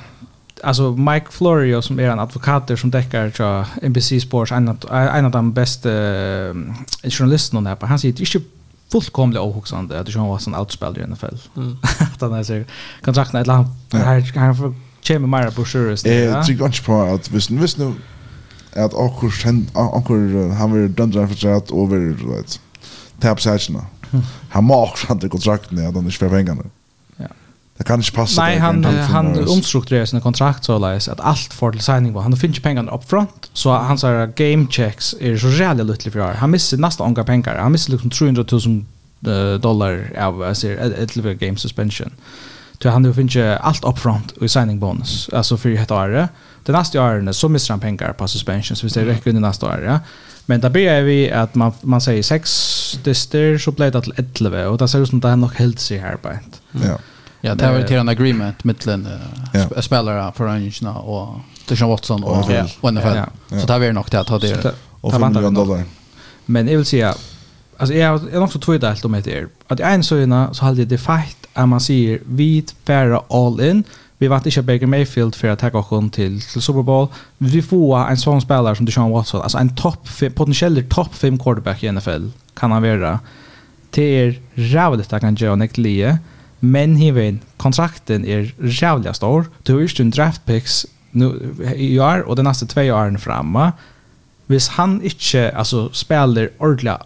[0.62, 5.52] alltså Mike Florio som är en advokat som täcker till NBC Sports en av de
[5.52, 5.90] bästa
[7.02, 7.86] journalisterna där på.
[7.86, 8.20] Han säger att
[8.92, 11.36] fullkomligt ohuxande att John Watson outspelar i NFL.
[11.56, 11.76] Mm.
[12.14, 12.66] att han säger
[13.02, 15.92] kontrakten ett land här han får Chamber Mara på sure.
[15.92, 17.94] Eh, tycker inte på att visst visst nu
[18.72, 19.32] att Ankur
[19.74, 22.60] Ankur han vill dundra för att över vet.
[23.20, 23.82] Tapsatchen.
[24.48, 26.62] Han måste också det kontrakten att han inte får pengarna.
[27.76, 28.42] Det kan inte passa.
[28.42, 32.22] Nej, han, han omstrukturerar sina kontrakt så läs att allt får till signing var.
[32.22, 36.34] Han finner pengarna upp front så hans här game checks är så jävla lite för
[36.34, 37.58] Han missar nästan ånga pengar.
[37.58, 38.44] Han missar liksom 300
[39.20, 42.10] 000 dollar av alltså ett game suspension.
[42.82, 45.30] Så han finner allt upp front och signing bonus.
[45.32, 46.28] Alltså för ett år.
[46.64, 49.66] Det nästa året så missar han pengar på suspension så vi säger räcker under nästa
[49.66, 49.84] år.
[49.86, 50.00] Ja.
[50.46, 54.68] Men där börjar vi att man man säger sex dyster så blir det till 11
[54.68, 56.28] och det ser ut som det är nog helt sig här på.
[56.72, 56.98] Ja.
[57.46, 59.06] Ja, det var till en agreement mellan
[59.54, 61.28] uh, spelare för Rangers och
[61.68, 62.90] Deshaun Watson och och ja.
[62.90, 63.16] NFL.
[63.16, 63.60] Ja.
[63.60, 64.74] Så det var nog det att ha det.
[65.00, 65.84] Och 5 miljoner dollar.
[66.46, 67.14] Men jag vill säga
[67.76, 70.98] alltså jag är också tror helt om det är att en såna så hade det
[70.98, 73.84] fight att man säger vi färra all in.
[74.18, 77.08] Vi vart inte Baker Mayfield för att ta oss till till Super Bowl.
[77.38, 81.82] Vi får en sån spelare som Deshaun Watson, alltså en topp potentiell topp 5 quarterback
[81.82, 83.20] i NFL kan han vara.
[83.90, 86.18] Det är rävligt att han gör en eklie
[86.60, 89.46] men hiven kontrakten er jävla stor.
[89.62, 93.72] Du har ju en draft picks nu i år och de nästa två åren framme.
[94.46, 96.98] Hvis han inte alltså spelar ordla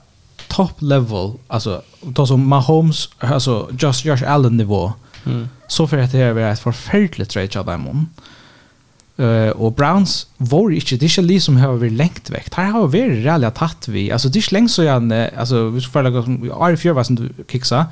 [0.48, 4.92] top level alltså då som Mahomes alltså just Josh Allen nivå.
[5.26, 5.48] Mm.
[5.68, 8.06] Så för att det är ett förfärligt trade av dem.
[9.20, 12.54] Uh, og Browns var ikke, det er ikke de som har vært lengt vekk.
[12.56, 14.06] Her har vært reellig tatt vi.
[14.08, 17.04] Altså, det er ikke lengt så gjerne, altså, hvis du føler at i fjør var
[17.04, 17.82] som du kiksa,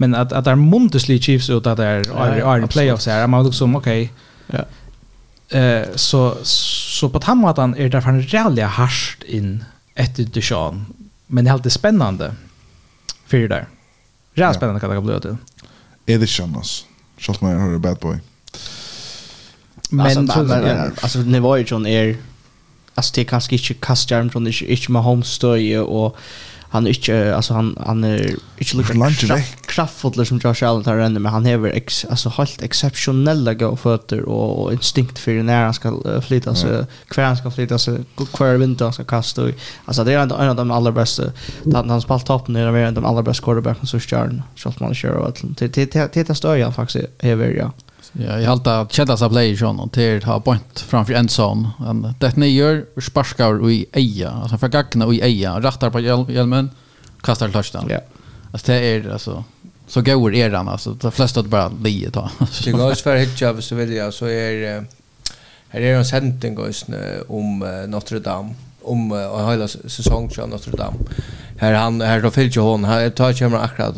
[0.00, 3.76] men att att där Montesley Chiefs ut att där är är playoffs här man liksom
[3.76, 4.12] okej.
[4.48, 4.60] Okay.
[4.60, 5.58] Ja.
[5.58, 10.86] Eh så så på tamatan är det fan rejält harst in efter Deshaun.
[11.26, 12.34] Men det är alltid spännande.
[13.26, 13.66] För det där.
[14.34, 15.36] Rätt spännande kan det bli det.
[16.14, 16.84] Är det Shannos?
[17.18, 18.18] Schalt hör bad boy.
[19.90, 20.30] Men
[21.00, 22.16] alltså nivån är
[22.94, 26.16] alltså det kanske inte kastar från det inte med stöje och
[26.70, 31.20] han är inte alltså han han är inte lika kraftfull som Josh Allen tar ändå
[31.20, 35.88] men han har ex, alltså helt exceptionella go fötter och instinkt för när han ska
[35.90, 36.86] uh, flytta sig mm.
[37.08, 37.98] kvar han ska flytta sig
[38.32, 39.48] kvar vinter han ska kasta
[39.84, 41.22] alltså det är en, en av de allra bästa
[41.72, 44.94] han han spalt toppen är en av de allra bästa quarterbacken så stjärn så Schultman
[44.94, 47.72] kör och allt det det det stöjer jag faktiskt är ja.
[48.12, 51.68] Ja, jag har alltid kedda sig play John och till ha point framför en sån.
[51.86, 56.70] En det ni gör sparkar i eja, alltså för gagna i eja, rattar på hjälmen,
[57.20, 57.86] kastar touchdown.
[57.90, 57.98] Ja.
[58.52, 59.44] Alltså det är alltså
[59.86, 62.30] så går eran alltså de flesta bara lie ta.
[62.64, 64.84] Det går för hitcha så vill jag så är
[65.68, 66.84] här är en sentning guys
[67.28, 69.12] om Notre Dame om
[69.50, 70.96] hela säsongen av Notre Dame.
[71.58, 73.96] Här han här då fyller hon här tar kommer akkurat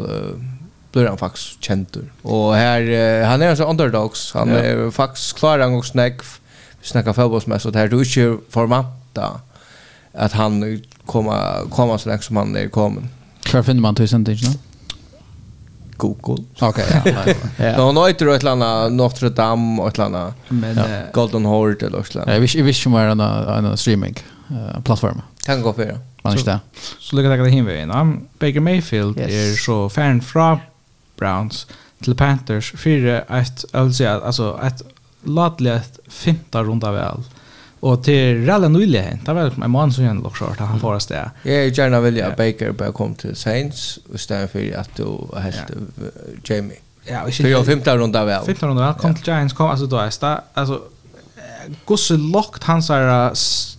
[0.92, 2.12] blir han faktiskt kentur.
[2.22, 4.33] Och här uh, han är en sån underdogs.
[4.35, 4.59] Han ja.
[4.59, 6.22] är faktiskt klar en gång snack
[6.83, 9.40] snacka fotbollsmässigt här du kör formata
[10.12, 13.09] att han komma komma så långt som han är kommen.
[13.42, 14.59] Kvar finner man tusen inte.
[15.96, 16.44] Google.
[16.61, 16.85] Okej.
[17.00, 17.35] Okay, ja.
[17.66, 17.76] ja.
[17.76, 20.85] Nå nå heter det ett landa Notre Dame och ett landa men ja.
[21.12, 22.14] Golden Horde eller något.
[22.14, 24.14] Jag visste visste ju mer än en streaming
[24.50, 25.22] uh, plattform.
[25.44, 25.98] Kan gå för.
[26.22, 26.61] Man inte.
[26.74, 27.88] Så, så lägger det hem vägen.
[28.38, 29.31] Baker Mayfield yes.
[29.31, 30.59] är så fan fra
[31.20, 31.66] Browns
[32.04, 34.83] til Panthers för ett alltså alltså ett
[35.24, 37.22] ladligt femta runda väl.
[37.80, 39.26] Och till Ralle Nylje hänt.
[39.26, 41.30] Det var en man som gjorde också att han får det.
[41.42, 45.70] Jag är gärna vilja Baker bara kom till Saints istället för att du helt
[46.44, 46.78] Jamie.
[47.04, 48.44] Ja, vi skulle femta runda väl.
[48.44, 50.83] Femta runda väl kom till Giants kom alltså då är alltså
[51.85, 53.33] gosse lockt hans är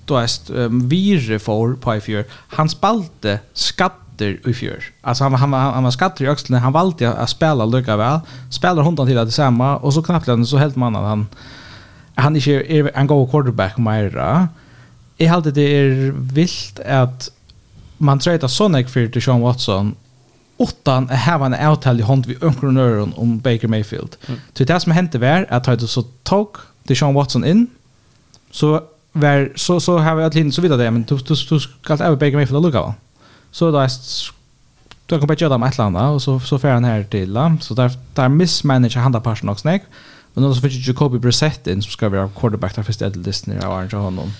[0.06, 2.26] då är vire för på i fjör.
[2.32, 4.84] Han spalte skatt skatter i fjör.
[5.02, 8.20] Alltså han, han, han, han var skatter i öxlarna, han valde att spela lika väl.
[8.50, 11.28] Spelar hundan till det samma och så knappt så helt man att han
[12.16, 14.48] han inte är en god quarterback mer.
[15.18, 17.30] Jag hade det är vilt att
[17.98, 19.96] man trade Sonic för till Sean Watson
[20.58, 24.16] åttan är här en avtal i hand vid önkronören om Baker Mayfield.
[24.28, 24.40] Mm.
[24.54, 27.68] Så det som hände var att han så tog till Sean Watson in
[28.52, 28.82] så
[29.14, 32.04] var så så har vi att linda så vidare men du du, du ska ta
[32.04, 32.80] över Baker Mayfield och Luka.
[32.80, 32.94] Mm.
[33.52, 33.90] Så då är
[35.06, 37.58] då kommer jag göra med ett land och så så får han här till la.
[37.62, 39.84] Så där där mismanage han där passion också nej.
[40.34, 43.58] Men då så fick Jacoby Brissett in som ska vara quarterback där först Edel Disney
[43.58, 44.34] och Orange honom.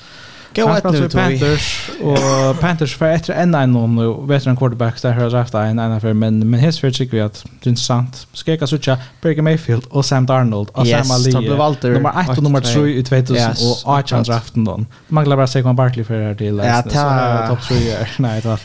[0.56, 5.30] Gå ett nu Panthers och Panthers för efter en en någon veteran quarterback där har
[5.30, 8.28] draft en en för men men his för tycker vi att det är intressant.
[8.34, 11.34] Ska jag söka Baker Mayfield och Sam Darnold och Sam Ali.
[11.34, 13.52] Nummer 1 och nummer 3 i 2000
[13.86, 14.86] och Archon draften då.
[15.08, 16.62] Man glömmer att säga Barkley för det här till.
[16.94, 17.78] Ja, topp 3.
[18.18, 18.58] Nej, det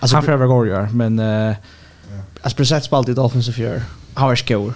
[0.00, 1.56] Alltså han förra går ju men eh
[2.42, 3.82] Alltså precis spalt i Dolphins of year.
[4.14, 4.72] How is go?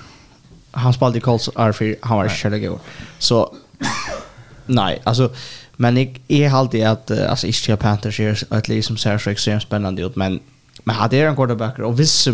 [0.70, 2.78] Han spalt i Colts R4 how is shall go.
[3.18, 3.54] Så
[4.66, 5.30] nej, alltså
[5.76, 9.62] men jag är alltid att alltså Ischia Panthers är ett lag som ser så extremt
[9.62, 10.40] spännande ut men
[10.84, 12.28] men hade är en quarterback och visst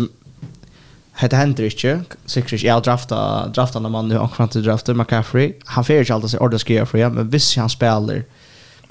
[1.11, 5.53] hade händer inte säkert jag drafta drafta någon man nu och fram till draften McCaffrey
[5.65, 8.23] han får inte alltid sig ordentligt skriva för men visst han spelar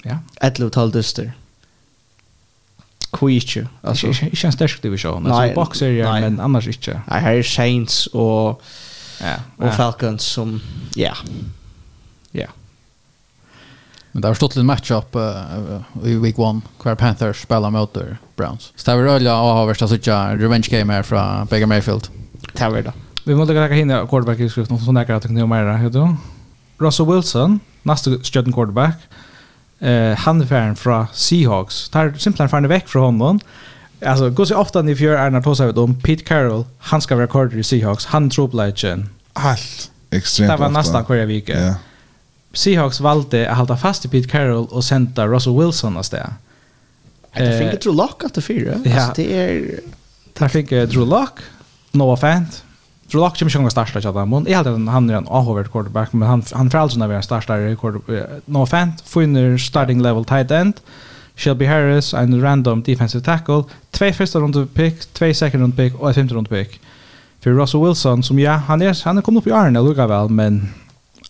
[0.03, 1.33] ja ett lotal dyster
[3.11, 3.67] Kuichi.
[3.81, 5.27] Alltså inte en stark division.
[5.27, 7.01] Alltså boxer ja, men annars inte.
[7.07, 8.61] Nej, här är Saints och
[9.21, 10.61] ja, och Falcons som
[10.95, 11.13] ja.
[12.31, 12.47] Ja.
[14.11, 17.97] Men det har stått en matchup uh, i week 1 kvar Panthers spelar mot
[18.35, 18.73] Browns.
[18.75, 22.07] Så det var rörliga och har värsta sådär revenge game här från Baker Mayfield.
[22.53, 22.93] Det var det.
[23.25, 26.17] Vi måste lägga hinna quarterback i skriften som näkar att det kan göra mer.
[26.77, 28.95] Russell Wilson, nästa stjärn quarterback
[29.79, 31.89] eh handfärden från Seahawks.
[31.89, 33.39] Tar simpelthen färden väck från honom.
[34.05, 37.27] Alltså går så ofta ni för Arnold Tosa vet om Pete Carroll, han ska vara
[37.27, 39.05] quarter i Seahawks, han tror legend.
[39.33, 40.51] Allt extremt.
[40.51, 41.59] Det var nästan kvar vecka.
[41.59, 41.75] Ja.
[42.53, 46.17] Seahawks valde att hålla fast i Pete Carroll och sända Russell Wilson nästa.
[47.33, 48.73] Jag tänker Drew Lock att det fyra.
[48.85, 49.13] Ja.
[49.15, 49.79] Det är
[50.33, 51.39] Där fick Drew Lock,
[51.91, 52.63] Noah Fant,
[53.11, 56.27] Drew Locke kommer sjunga starta chatta men jag hade han är en over quarterback men
[56.27, 60.73] han han fräls när vi är starsta quarterback no fan finner starting level tight end.
[61.35, 63.63] Shelby Harris en random defensive tackle.
[63.91, 66.81] Två första rund pick två second round pick och ett femte rund pick.
[67.39, 70.69] För Russell Wilson som ja han är han kommer upp i Arne lugga väl men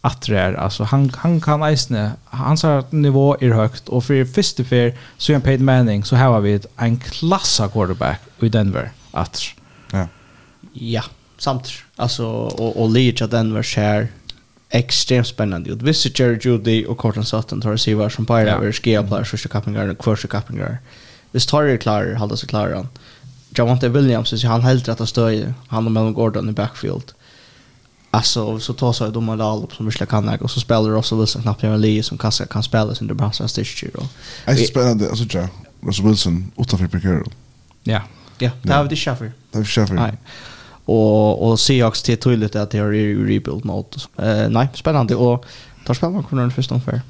[0.01, 4.63] att det är alltså han han kan isne hans nivå är högt och för första
[4.63, 9.41] för så en paid manning så har vi en klassa quarterback i Denver att
[9.91, 10.07] ja.
[10.73, 11.03] Ja
[11.39, 14.07] samt alltså och och Leach att den var share
[14.69, 15.69] extremt spännande.
[15.69, 15.81] ut.
[15.81, 19.23] visst Jerry Judy och Cortland Sutton tar sig var som på det över skia player
[19.23, 20.77] så ska Kappingar och Kvarsa Kappingar.
[21.31, 22.87] Det tar ju klar hålla sig klar han.
[23.57, 25.53] Javante Williams så han helt rätt att stöja.
[25.67, 27.11] Han och Melvin Gordon i backfield.
[28.11, 31.19] Alltså så tar sig de alla upp som vi kan näka och så spelar Russell
[31.19, 34.07] Wilson knappt en Lee som kanske kan spela sin Nebraska Stitcher då.
[34.45, 35.47] Är det spännande alltså ja.
[35.81, 37.31] Russell Wilson utanför Pekero.
[37.83, 38.01] Ja.
[38.37, 39.31] Ja, det har vi det Schaffer.
[39.51, 39.93] Det har Schaffer.
[39.93, 40.17] Nej
[40.89, 42.91] och och Seahawks till tydligt att det är
[43.25, 43.97] rebuild mode.
[44.17, 45.45] Eh nej, spännande och
[45.85, 47.01] tar spännande man kommer den första ungefär.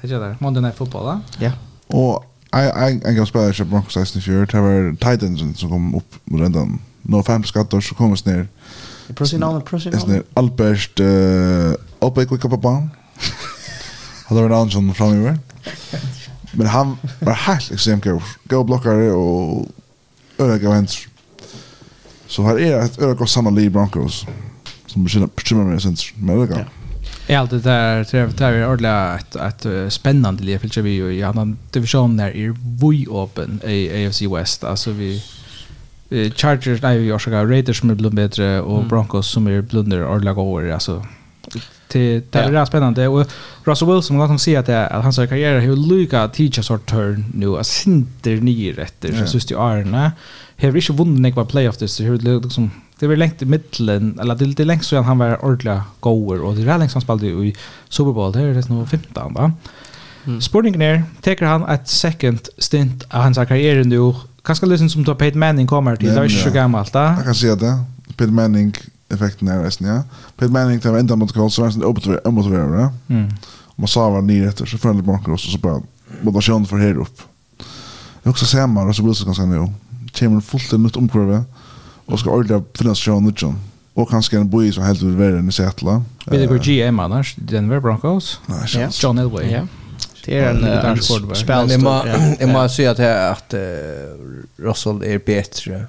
[0.00, 0.36] Det gör det.
[0.40, 1.20] Monday Night Football, va?
[1.38, 1.52] Ja.
[1.86, 6.52] Och jag jag jag spelar ju Broncos nästa fjärde tar Titans som kom upp med
[6.52, 8.48] den no fem skatter så kommer snär.
[9.14, 10.10] Prosinal prosinal.
[10.10, 12.88] Är Albert eh uppe quick up på.
[14.26, 15.38] Hade en annan som framöver.
[16.52, 18.22] Men han var helt extremt god.
[18.44, 19.66] Go blockare och
[20.38, 21.07] öga vänster
[22.28, 24.26] Så här är ett öra gott samma Lee Broncos
[24.86, 26.66] som bekymrar mig sen med öga.
[27.26, 31.58] Ja, det där tror jag tar ordentligt ett, ett spännande liv för vi i annan
[31.70, 34.64] division där är vi open i AFC West.
[34.64, 35.22] Alltså vi
[36.10, 40.40] Chargers, nej, vi har Raiders som är blivit bättre och Broncos som är blunder ordentligt
[40.40, 40.70] år.
[40.70, 41.06] Alltså
[41.88, 42.66] till det är ja.
[42.66, 43.26] spännande och
[43.64, 47.56] Russell Wilson man kan se att att hans karriär har lucka teacher sort turn nu
[47.56, 50.12] as inte ni rätter så just i Arne
[50.60, 54.34] har inte vunnit några playoff det så hur liksom det var längt i mitten eller
[54.34, 57.54] det lite längst så han var ordla goer och det är längst han spelade i
[57.88, 59.52] Super Bowl det är det nog 15 va
[60.28, 60.40] Mm.
[60.40, 64.14] Sporting ner, teker han ett second stint av hans karriär nu.
[64.42, 66.94] Kanske liksom som då Peyton Manning kommer till, det är ju så gammalt.
[66.94, 67.84] Jag kan säga det.
[68.16, 68.74] Peyton Manning
[69.08, 70.02] effekten här resten, ja.
[70.36, 72.92] Pete Manning tar ända mot Colts, så är det omotiverad, omotiverad, ja.
[73.14, 73.30] Mm.
[73.76, 75.82] Man sa var nio efter, så följde Broncos och så bara
[76.22, 77.20] motivation för här upp.
[78.22, 79.72] Det är också samma, och så blir det ganska nu.
[80.18, 81.42] Kommer fullt en nytt omkurve
[82.06, 83.58] och ska ordentligt finna sig av nyttjan.
[83.94, 86.02] Och kanske en boy som helt vill vara i Seattle.
[86.26, 87.36] Vill du gå GM annars?
[87.36, 88.40] Denver Broncos?
[88.46, 89.50] Nej, John Elway.
[89.50, 89.66] Ja.
[90.24, 90.96] Det är en annan
[91.34, 92.36] spelare.
[92.40, 93.54] Jag måste säga att
[94.56, 95.86] Russell är bättre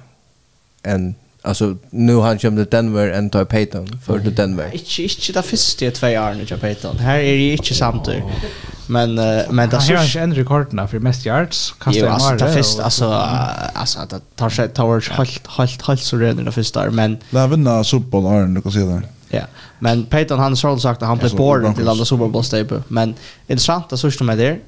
[0.82, 4.70] än Alltså nu han kom till Denver and tar Peyton för till Denver.
[4.72, 6.98] Inte inte det första i två nu till Payton.
[6.98, 8.24] Här är det inte samtidigt.
[8.86, 12.52] Men uh, men det så är en rekordna för mest yards kastar han alltså det
[12.52, 13.04] första alltså
[13.74, 17.82] alltså det tar sig tar helt helt helt så redan det första men Läven när
[17.82, 19.02] Super Bowl är du kan se det.
[19.30, 19.42] Ja,
[19.78, 22.82] men Peyton han har sagt att han blev bored till alla Super Bowl staple.
[22.88, 23.14] Men
[23.46, 24.58] intressant att så med det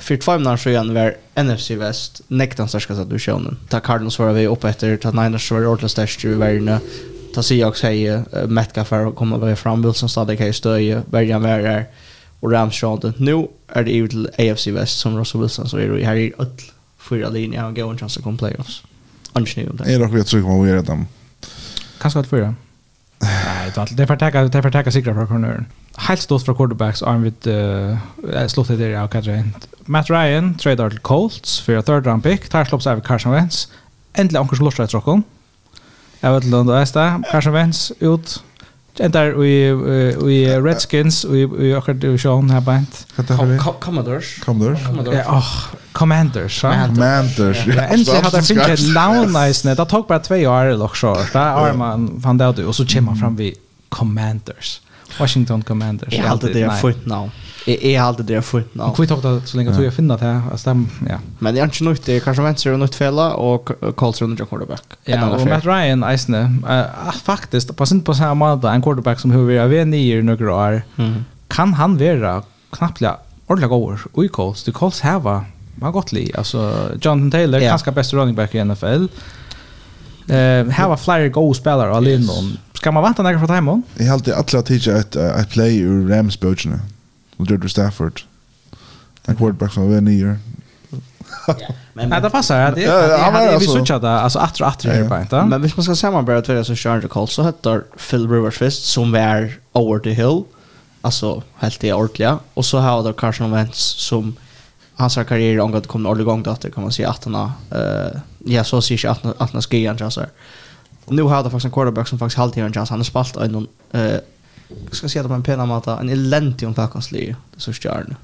[0.00, 3.56] för två månader sedan var NFC West nektan största så att.
[3.68, 6.78] Ta Cardinals var vi uppe efter, ta Niners var ordentligt störst i världen.
[7.34, 11.42] Ta Seahawks hej, uh, Metcalf för att komma väl fram Wilson stadig hej stöj, Bergen
[11.42, 11.86] var där
[12.40, 13.12] och Rams sjön.
[13.16, 16.32] Nu är det ju till AFC West som Russell Wilson så är det här i
[16.38, 16.46] öll
[16.98, 18.82] fyra linjer och går en chans att komma playoffs.
[19.32, 19.94] Annars nu om det.
[19.94, 21.06] Är det rätt så kommer vi redan.
[22.00, 22.54] Kanske att fyra.
[23.18, 25.64] Nej, det är för att täcka det är för att ta sig från cornern
[25.98, 27.98] helt stort fra quarterbacks arm vid uh,
[28.48, 29.54] slottet der av Kadrin.
[29.90, 32.48] Matt Ryan tradar til Colts for a third round pick.
[32.50, 33.68] Tar slopps av Carson Wentz.
[34.18, 35.24] Endelig anker slått fra et tråkken.
[36.20, 38.38] Jeg vet ikke om det er Carson Wentz ut.
[39.00, 42.98] Endar i Redskins og i akkurat divisjon her beint.
[43.80, 44.34] Commodores.
[44.44, 44.82] Commodores.
[45.24, 45.52] Åh,
[45.96, 46.58] Commanders.
[46.60, 47.62] Commanders.
[47.64, 49.76] Endelig hadde jeg finnet et navnleisende.
[49.78, 51.14] Det tok bare tve år eller så.
[51.32, 53.56] Da er man fann det ut, og så kommer man fram vid
[53.90, 53.90] Commanders.
[53.90, 54.89] Commanders.
[55.18, 56.14] Washington Commanders.
[56.14, 57.30] Jag hade det fullt nu.
[57.66, 58.84] Jag är alltid det fullt nu.
[58.98, 60.56] Vi tog det så länge tog jag finna det här.
[60.56, 61.18] Stäm, ja.
[61.38, 62.04] Men det är inte nytt.
[62.04, 64.82] Det är kanske vänster och nytt fälla och Colts runt John quarterback.
[65.04, 66.40] Ja, och Matt Ryan Eisne.
[66.68, 70.22] Uh, faktiskt, på sin på samma månad, en quarterback som hur vi är vän i
[70.22, 70.82] några år.
[70.96, 71.24] Mm.
[71.48, 73.02] Kan han vara knappt
[73.46, 75.44] ordentligt går Och i Colts, det Colts häva.
[75.74, 76.32] Man gott li.
[76.38, 77.70] Alltså, Jonathan Taylor, ja.
[77.70, 78.86] kanske bästa running back i NFL.
[78.86, 83.82] Uh, här var flera go spelare all in Yes Ska man vänta några från Timon?
[83.94, 86.78] Jag har alltid alla tidigare ett uh, play ur Rams-bögerna.
[87.36, 88.20] Och Jordan Stafford.
[89.24, 90.38] En quarterback som var nio år.
[91.92, 92.72] Nej, det passar.
[92.72, 94.08] Det är vi switchat där.
[94.08, 95.44] Alltså att attra attra är bara inte.
[95.44, 99.12] Men hvis man ska sammanbära två som Charles Cole så heter Phil Rivers först som
[99.12, 100.42] var over the hill.
[101.00, 102.38] Alltså helt det ordentliga.
[102.54, 104.36] Och så har då Carson Wentz som
[104.94, 108.82] hans karriär omgått kommer ordentlig gång då kan man säga att han eh ja så
[108.82, 110.22] ser jag att han ska igen så
[111.10, 112.90] nu har det faktiskt en quarterback som faktiskt halvtid en chans.
[112.90, 114.20] Han har spalt en någon eh
[114.92, 118.16] ska se det på en pena mata en elentium Falcons Lee så stjärn.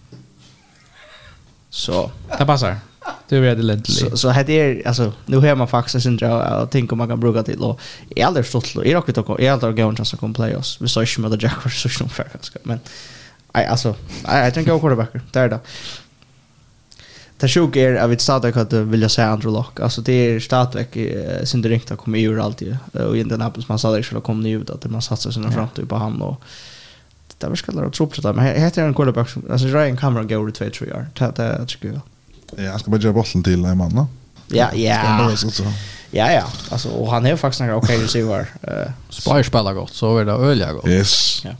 [1.70, 2.76] Så det passar.
[3.28, 3.86] Det är det lent.
[3.86, 7.20] Så så hade är alltså nu har man faktiskt sin dra och tänker man kan
[7.20, 7.80] bruka till och
[8.16, 8.84] är aldrig stått då.
[8.84, 10.58] Är dock inte är aldrig gå en chans att komma playoffs.
[10.58, 10.80] oss.
[10.80, 12.80] Vi sa ju med the Jaguars så snart Falcons men
[13.54, 15.58] nej alltså jag tänker quarterback där då.
[17.38, 19.80] Det sjuka är att vi stadigt att vilja säga andra lock.
[19.80, 20.96] Alltså det är stadigt
[21.48, 22.76] sin direkt att komma ur alltid.
[22.92, 26.22] Och i Indianapolis man stadigt skulle komma ut att man satsar sina framtid på han
[26.22, 26.42] och
[27.38, 28.32] det var skallar att tro på det.
[28.32, 31.06] Men heter en quarterback som, alltså Ryan Cameron går i 2-3 år.
[31.18, 32.00] Det är det tycker jag.
[32.56, 34.06] Ja, jag ska bara göra bollen till en man då.
[34.48, 35.30] Ja, ja.
[36.10, 36.44] Ja, ja.
[36.70, 38.40] Alltså, och han är faktiskt några okej receiver.
[38.68, 40.88] Uh, Spire spelar gott, så är det öliga gott.
[40.88, 41.42] Yes.
[41.44, 41.50] Ja.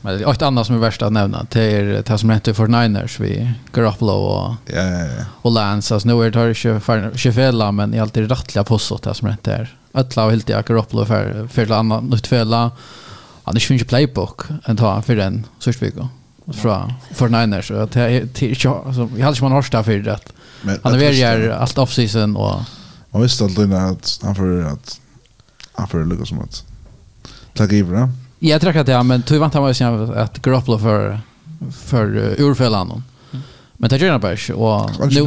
[0.00, 1.46] Men det är ett annat som är värst att nämna.
[1.50, 5.24] Det är det som hände för Niners vi Garoppolo och, ja, ja, ja.
[5.42, 5.94] och Lance.
[5.94, 9.76] Alltså, nu är det 24 men i allt det rättliga postet det som hände heter.
[9.94, 12.70] Ötla och Hiltia Garoppolo för, för ett annat nytt fälla.
[13.44, 16.08] Han är inte playbook en tag för den Sörsvigo.
[16.52, 17.72] Från 49ers.
[17.72, 20.18] Jag hade inte man hörsta för det.
[20.82, 22.60] Han är värjar allt offseason och...
[23.10, 24.62] Man visste alltid att han får...
[24.64, 25.00] att
[25.72, 26.64] han får lyckas som att
[27.54, 28.08] ta givet
[28.38, 31.20] Jag tror att det men tror vant han var sen att Garoppolo för
[31.70, 33.02] för urfällan.
[33.76, 35.24] Men det gör han bara och nu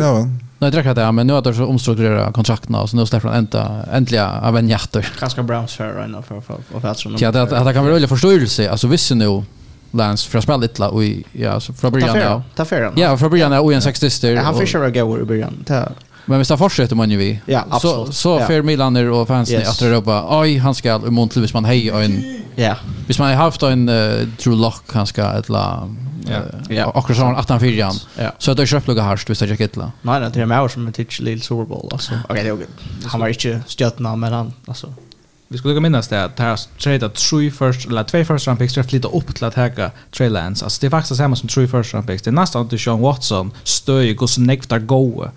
[0.62, 3.06] Nej, jag tror att det, men nu har det så omstrukturerat kontrakterna och så nu
[3.06, 5.12] släpper han änta, äntligen av en hjärter.
[5.20, 7.94] Ganska Browns för right now för för för att Ja, det att det kan väl
[7.94, 8.72] välja förståelse.
[8.72, 9.44] Alltså visst nu
[9.92, 12.44] Lance för att spela lite och ja, så från början ja.
[12.56, 12.92] Ta fair.
[12.96, 14.36] Ja, från början är en sextister.
[14.36, 15.66] Han försöker gå i början.
[16.32, 17.40] Men hvis det fortsätter man ju vi.
[17.46, 18.08] Ja, absolut.
[18.08, 18.48] Så, så ja.
[18.48, 19.70] för Milaner och fansen yes.
[19.70, 22.24] att ropa oj han ska i mån till hvis man hej och en
[22.56, 22.76] Ja.
[23.06, 25.90] Hvis man har haft en uh, Drew Lock han ska ett la
[26.70, 26.86] Ja.
[26.86, 28.32] Och så han 18 4 ja.
[28.38, 29.76] Så det är köpt lugga harst hvis det gick.
[30.02, 32.12] Nej, det är mer som en titel Super Bowl alltså.
[32.12, 32.68] Okej, okay, det är okej.
[33.06, 34.94] Han var inte stjärna men han alltså
[35.52, 38.60] vi skulle kunna minnas det att här trade att tre first eller två first round
[38.60, 40.66] picks flytta upp till att häcka Trey Lance.
[40.66, 42.24] Alltså det är faktiskt samma som tre first round picks.
[42.24, 45.30] Det är nästan inte Sean Watson stöj och så nektar gå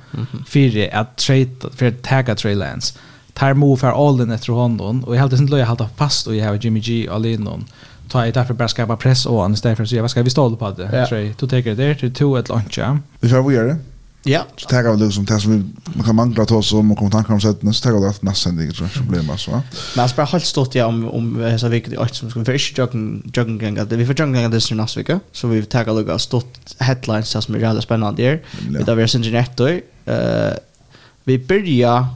[0.47, 2.95] för att trade för att häcka Trey Lance.
[3.33, 6.37] Tar move för all den efter honom och jag hade inte löja hålla fast och
[6.37, 7.65] jag har Jimmy G all in någon.
[8.09, 10.57] Ta i därför bara skapa press och han istället för att vad ska vi stå
[10.57, 11.07] på det.
[11.07, 12.79] Trey, du tar det där till 2 ett lunch.
[13.21, 13.77] Vi kör vidare.
[14.25, 14.43] Ja.
[14.57, 15.59] Så tar vi liksom det som vi,
[15.95, 18.09] man kan mangla til oss om og komme tankar om settene, så tar vi det
[18.09, 19.51] alt nesten tror jag problem altså.
[19.51, 22.45] Men jag spelar helt stort ja om, om hessa vik, det åt som ska vi
[22.45, 22.81] får ikke
[23.35, 26.18] jøkken ganga, vi får jøkken ganga det som næste vik, så vi tar vi lukka
[26.18, 28.41] stort headlines som är jävla spännande där.
[28.79, 30.55] vi tar vi er sin nettor, Eh
[31.25, 32.07] vi börjar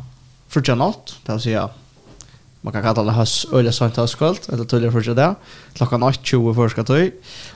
[0.49, 1.69] för natt, det vill säga
[2.69, 5.35] man kan kalla det hans øyla sant høstkvöld, eller tydligere för det
[5.75, 7.09] klockan 8.20 för ska ta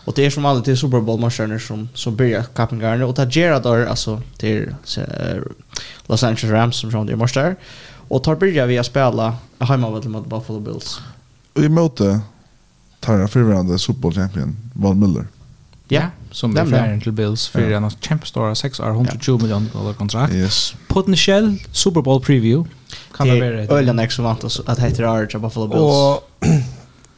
[0.05, 3.61] och det är som alltid Super Bowl matcherna som, som börjar kappingarne, og det gjør
[3.61, 4.75] då det till
[6.09, 7.57] Los Angeles Rams som från det måste
[8.09, 11.01] och tar börjar vi att spela hemma mot Buffalo Bills.
[11.55, 12.21] Og i möte
[13.01, 15.27] tar jag fyrverande Super Bowl champion, Von Miller.
[15.89, 17.77] Ja, yeah som är färgen till Bills för ja.
[17.77, 19.39] en kämpestora 6 år 120 ja.
[19.39, 20.35] miljoner dollar kontrakt.
[20.35, 20.75] Yes.
[20.89, 22.71] Potentiell Super Bowl preview.
[23.17, 23.71] Kan det vara det?
[23.71, 25.81] Ölen är som vant att heter Arch Buffalo Bills.
[25.81, 26.29] Och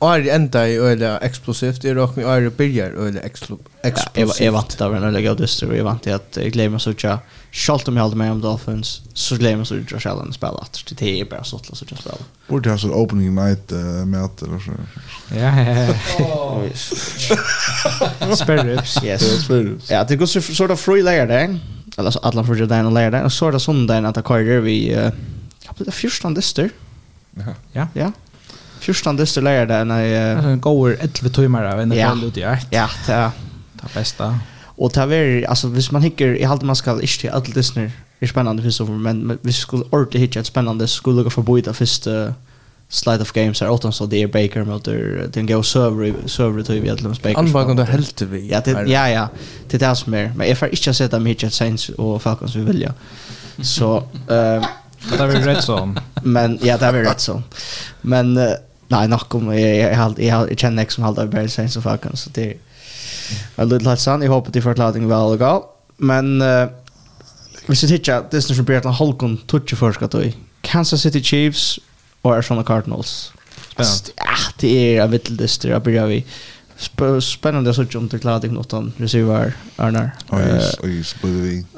[0.05, 3.69] Ari enda i øyla eksplosivt, i rock med Ari byrjar øyla explosivt.
[4.15, 7.19] Ja, jag vant där när jag dyster och jag vant att jag glömmer så tjå.
[7.53, 11.21] Schalt om jag hade med om Dolphins så glömmer så tjå Allen spela att det
[11.21, 11.97] är bara så att så tjå.
[12.49, 13.71] Borde ha så opening night
[14.07, 14.71] med att eller så.
[15.35, 15.61] Ja.
[16.19, 16.63] ja,
[18.21, 18.37] ja.
[18.37, 19.05] Spare ribs.
[19.05, 19.49] Yes.
[19.91, 21.59] Ja, det går så sort of free layer där.
[21.97, 23.29] Eller så alla för den layer där.
[23.29, 24.93] Så där sundagen att jag kör vi
[25.67, 26.71] Jag blir första dyster.
[27.37, 27.55] Ja.
[27.73, 27.89] Ja.
[27.95, 28.13] Ja.
[28.85, 30.59] Kjørstan dyster leier det enn jeg...
[30.65, 32.69] Gåer 11 timer av NFL ut i ert.
[32.75, 33.39] Ja, det er...
[33.79, 34.33] Det er besta.
[34.77, 37.91] Og det er altså, hvis man hikker, jeg halte man skal ikke til alle Disney,
[38.21, 41.61] er spennende først og men hvis vi skulle ordentlig hikke et spennende, skulle dere forbi
[41.61, 42.35] det første
[42.89, 46.63] slide of games her, åttan så det er Baker mot der den gode server server
[46.63, 47.39] till vi alle Baker.
[47.39, 48.49] Anbakken du helte vi.
[48.49, 49.27] Ja, det, ja, ja,
[49.71, 52.57] det er det som är Men jeg får ikke sett dem hikke Saints och Falcons
[52.57, 52.93] vi vilja.
[53.63, 53.97] Så...
[54.31, 54.65] Uh,
[55.11, 55.99] det er vi rätt sånn.
[56.23, 57.43] Men, ja, det är väl rätt så.
[58.01, 58.39] Men...
[58.39, 58.55] Uh,
[58.89, 62.31] Nej, nog om jag har jag jag känner nästan av Barry Saints och Falcons så
[62.35, 62.57] det
[63.57, 64.25] är litt lätt sant.
[64.25, 65.71] Jag hoppas det får laddning väl och gå.
[65.97, 66.43] Men
[67.67, 70.23] hvis vi ser at det är nog bättre än Holcon touch först att då.
[70.61, 71.79] Kansas City Chiefs
[72.23, 73.33] och Arizona Cardinals.
[73.73, 74.11] Spännande.
[74.17, 76.25] Ja, det är en vet det där börjar vi.
[77.21, 80.11] Spännande att se om det klarar dig något om receiver Arnar.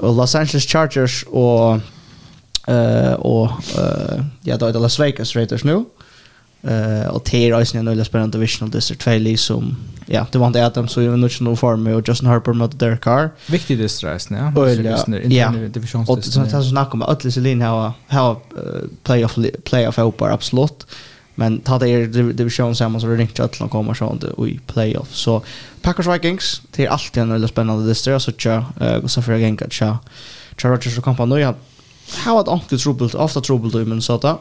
[0.00, 1.80] Och Los Angeles Chargers och
[2.68, 5.84] eh och eh ja då Las Vegas Raiders nu.
[6.66, 10.46] Eh och Tier Eisen är nog lätt spännande divisional district Failey som ja, det var
[10.46, 13.30] inte Adam så ju något nu form och Justin Harper mot Derek Carr.
[13.46, 14.52] Viktig district, ja.
[15.28, 16.36] Ja, divisional district.
[16.36, 18.36] Och det har snackat om att Leslie Lin har har
[19.02, 20.86] playoff playoff hoppar absolut.
[21.38, 25.14] Men ta det er division samman så det ringt att de kommer sånt i playoff.
[25.14, 25.42] Så
[25.82, 28.22] Packers Vikings, det är alltid en väldigt spännande distrikt.
[28.22, 29.98] Så tja, uh, så får jag gänga tja.
[30.56, 31.54] Tja Rodgers och kompani, han
[32.24, 34.38] har varit ordentligt trubbelt, ofta trubbelt i Minnesota.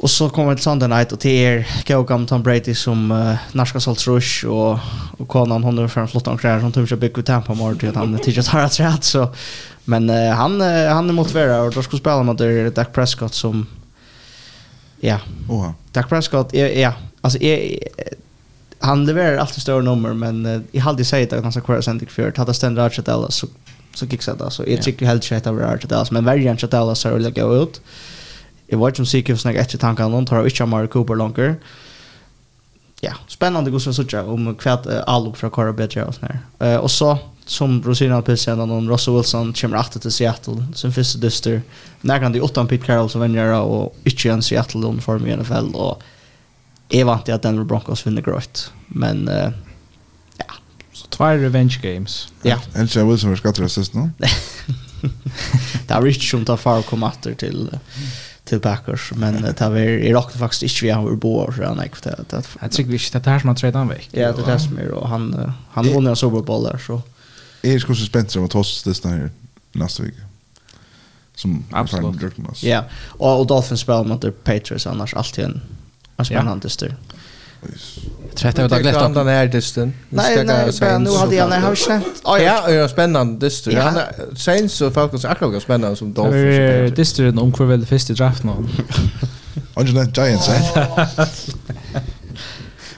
[0.00, 3.80] Och så kommer det Sunday night och till er Kogam Tom Brady som uh, norska
[3.80, 4.78] salt rush och
[5.18, 8.18] och Conan hon är för en flott omkring som tur bygga Tampa mot att han
[8.18, 9.34] tidigt har rätt så
[9.84, 12.38] men uh, han uh, han är motiverad och då ska spela mot
[12.74, 13.66] Dak Prescott som
[15.00, 15.18] ja.
[15.48, 15.74] Oha.
[15.92, 17.78] Dak Prescott ja, ja alltså är
[18.80, 22.06] han levererar alltid större nummer men uh, jag hade sagt att han ska kvar sen
[22.06, 23.46] för att ständer Archer Dallas så
[23.94, 27.18] så kicksat alltså jag tycker helt rätt av Archer Dallas men varje Archer Dallas har
[27.30, 27.80] gå ut.
[28.68, 30.90] Jeg var ikke om sikker hvordan jeg etter tankene noen, tar jeg ikke av Mario
[30.92, 31.56] Cooper langer.
[33.00, 36.40] Ja, spennende hvordan jeg sikker om hva uh, Alok fra Kåre bedre og sånn her.
[36.60, 37.12] Uh, og så,
[37.48, 41.62] som Rosina Pilsen og Russell Wilson kommer alltid til Seattle, sin første dyster.
[42.02, 46.04] Nærkant i åttan Pete Carroll som vinner, og ikke en Seattle-uniform i NFL, og
[46.92, 48.66] jeg vant til at Denver Broncos vinner grøyt.
[48.88, 49.48] Men uh,
[50.42, 50.60] ja.
[50.92, 52.26] Så tvær revenge games.
[52.44, 52.58] Ja.
[52.76, 54.10] Elsa Wilson var skattet rasist nå.
[55.86, 57.70] det er ikke som tar far og kom atter til...
[57.72, 58.16] Uh,
[58.48, 61.82] till Packers, men uh, det har vi rock faktiskt inte vi har bo så han
[61.82, 64.42] gick det det jag tycker vi det här som har träda han vecka ja det
[64.42, 67.02] där som är och han han vann en Super Bowl där så
[67.62, 69.30] är skulle spänt som att oss det här
[69.72, 70.22] nästa vecka
[71.34, 75.60] som absolut ja och, och Dolphins spelar mot Patriots annars alltid en
[76.24, 76.96] spännande styr
[78.34, 79.94] Trätta ut glätt om den här dysten.
[80.08, 82.06] Nej, nej, men nu hade jag när har känt.
[82.24, 83.70] Ja, ja, spännande dyster.
[83.72, 83.82] Ja.
[83.82, 84.00] Han
[84.36, 86.96] sen så fokus är akkurat spännande som Dolphins.
[86.96, 88.52] Dyster en om kväll första draft nu.
[89.74, 90.88] Och Giants, eh?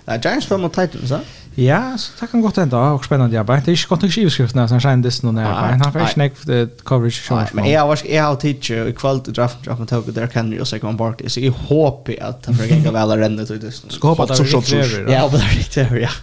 [0.04, 1.20] Nej, Giants spelar mot Titans, va?
[1.58, 3.64] Ja, så det kan godt enda, og spennende arbeid.
[3.66, 5.82] Det er ikke godt nok skiveskriftene som skjer disse noen arbeid.
[5.82, 7.24] Han får ikke nekk coverage.
[7.34, 10.30] Nei, men jeg har jeg har tidsi i kveld til draften draften tog, toget, der
[10.30, 13.46] kan jo seg om Barkley, så jeg håper at han får ikke vel å renne
[13.48, 13.90] til disse.
[13.90, 15.12] Så håper at det er riktig over.
[15.12, 16.14] Ja, det er riktig over, ja.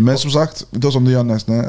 [0.00, 1.62] Men som sagt, det som det gjør nesten,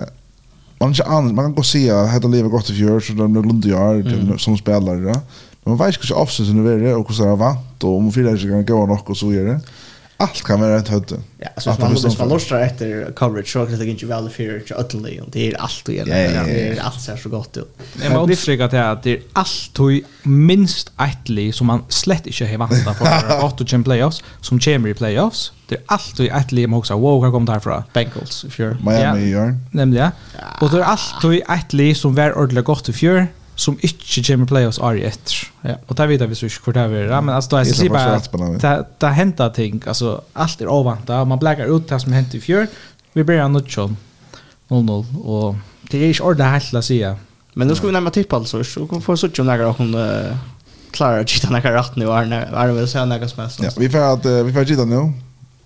[0.82, 3.46] man kan gå og si at dette livet godt i fjør, så det er noe
[3.46, 5.20] lunde gjør som spillere, ja.
[5.62, 8.40] Men man vet ikke hvordan avsynsene er, og hvordan det er vant, og om fyrer
[8.40, 9.60] ikke kan gå nok, og så gjør det
[10.22, 11.16] allt kan vara ett hötte.
[11.38, 15.22] Ja, så man måste man lustra efter coverage så att det inte väl för ödlande
[15.22, 17.78] och det är allt och det är allt så gott ut.
[18.02, 19.90] Jag måste understryka att det är allt och
[20.24, 24.90] minst ettlig som man slett inte har vant på för att och playoffs som kommer
[24.90, 25.52] i playoffs.
[25.68, 27.84] Det är allt och ettlig man också wow har kommit härifrån.
[27.94, 29.56] Bengals för Miami gör.
[29.72, 30.12] Nämligen.
[30.62, 33.28] Och det är allt och ettlig som var ordentligt gott i fjör
[33.62, 35.32] som inte kommer playoffs år ett.
[35.62, 38.20] Ja, och där vet vi så hur det är, men alltså det är så bara
[38.60, 42.42] det det händer ting, alltså allt är ovanta, man bläcker ut det som hänt i
[42.42, 42.68] fjör.
[43.14, 43.98] Vi börjar nu chon.
[44.68, 45.56] 0-0 och
[45.92, 47.18] det är ju ordet helt att säga.
[47.54, 49.96] Men nu ska vi nämna tipp alltså, så kan få så om några hon
[50.92, 53.60] klarar att hitta några rätt nu är när är väl så några som helst.
[53.64, 55.14] Ja, vi får att vi får hitta nu.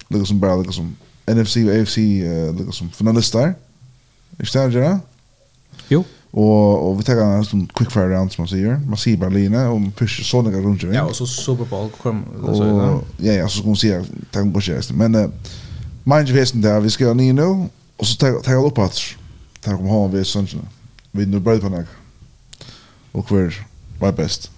[0.08, 0.96] Lucas som bara Lucas som
[1.28, 1.98] NFC och AFC
[2.60, 3.40] Lucas som finalister.
[3.40, 3.56] Är
[4.38, 5.00] det så
[5.88, 6.04] Jo.
[6.36, 8.82] Och och vi tar en sån quick fire round som man säger.
[8.88, 10.94] Man ser bara Lina och push sådana runt ju.
[10.94, 12.26] Ja, och så Super Bowl kom
[12.56, 13.02] så ja.
[13.18, 14.96] Ja, ja, så ska man se tack en sig.
[14.96, 15.30] Men uh,
[16.04, 17.68] mind you hästen där vi ska ni nu
[17.98, 19.00] och så tar tar upp att
[19.62, 20.48] tar kom hem vi sån
[21.12, 21.86] vi nu bröd på något.
[23.12, 23.54] Och kvar
[24.00, 24.52] var bäst.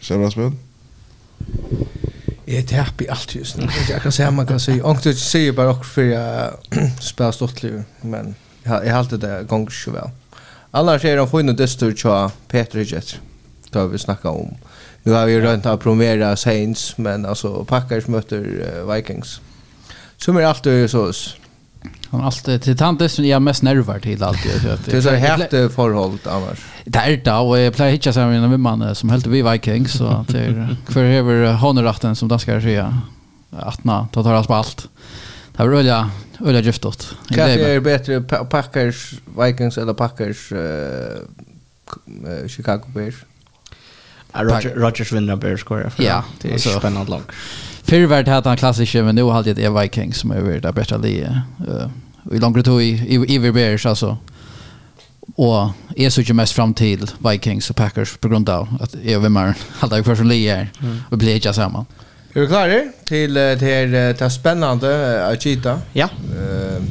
[0.00, 0.52] Så vad spel?
[2.46, 2.64] Jeg
[3.00, 3.68] i alt just nu.
[3.88, 4.80] Jeg kan säga man kan si.
[4.80, 6.52] Onkel sier bare okkur fyrir jeg
[7.10, 10.10] spela stortliv, men jeg alltid det gong så vel.
[10.76, 13.18] Annars är de fina dyster tja Peter Hidget,
[13.70, 14.54] Då vi snacka om.
[15.02, 19.40] Nu har vi rönt att promera Saints men alltså Packers möter uh, Vikings.
[20.16, 21.12] Som är alltid så.
[22.10, 24.52] Han alltid till tantes är jag mest nervar till alltid.
[24.84, 26.58] Det är så häftigt förhåll annars.
[26.84, 30.24] Det är det och jag plejer hitta sig med man som helt vi Vikings så
[30.28, 33.02] till för över honoratten som danskar säga.
[33.50, 34.88] Attna, då tar allt på allt.
[35.56, 36.10] Det var öliga
[36.44, 37.16] öliga giftot.
[37.28, 40.58] Kanske är bättre Packers Vikings eller Packers uh,
[42.48, 43.14] Chicago Bears.
[44.32, 45.90] Roger, Rogers vinner Bears score.
[45.96, 47.22] Ja, det är spännande lag.
[47.82, 51.28] Förvärd hade han klassiker men nu har det är Vikings som är det bästa li.
[51.68, 51.90] Uh,
[52.32, 54.18] I långt tog i i Bears alltså.
[55.36, 59.20] Och är så ju mest fram till Vikings och Packers på grund av att jag
[59.20, 60.70] vimmar alla i li är
[61.10, 61.86] och blir inte samman.
[61.88, 62.05] Mm.
[62.36, 65.80] Är vi klara till till det här spännande Akita?
[65.92, 66.08] Ja.
[66.40, 66.82] Eh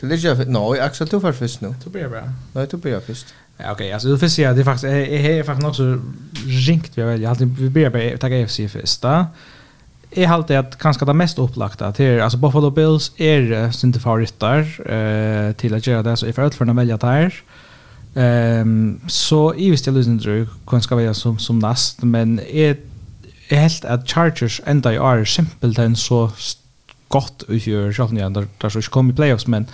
[0.00, 1.74] Det no, jag nej, Axel du får först nu.
[1.84, 2.22] Du blir bra.
[2.52, 3.26] Nej, du börjar först.
[3.56, 3.92] Ja, okej.
[3.92, 5.98] Alltså du får se det är faktiskt är är faktiskt också
[6.66, 7.26] ringt vi väl.
[7.26, 7.56] alltid...
[7.58, 9.26] vi blir bara tagga FC först där.
[10.10, 14.60] Jag har att kanske det mest upplagda till alltså Buffalo Bills är sin favoritter
[14.92, 17.34] eh till att göra det så i för att för att välja där.
[18.14, 22.76] Ehm så i visst jag lyssnar du kan ska välja som som näst men är
[23.52, 26.26] jeg helt at Chargers enda i år simpelt enn så
[27.12, 29.68] godt utgjør selv om jeg der så ikke kom i playoffs, men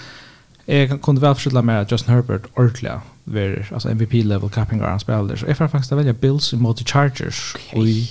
[0.69, 5.01] jeg kunne vel forstille meg at Justin Herbert ordentlig ver alltså MVP level capping han
[5.01, 7.89] spelare så ifall faktiskt välja Bills mot Chargers okay.
[7.89, 8.11] i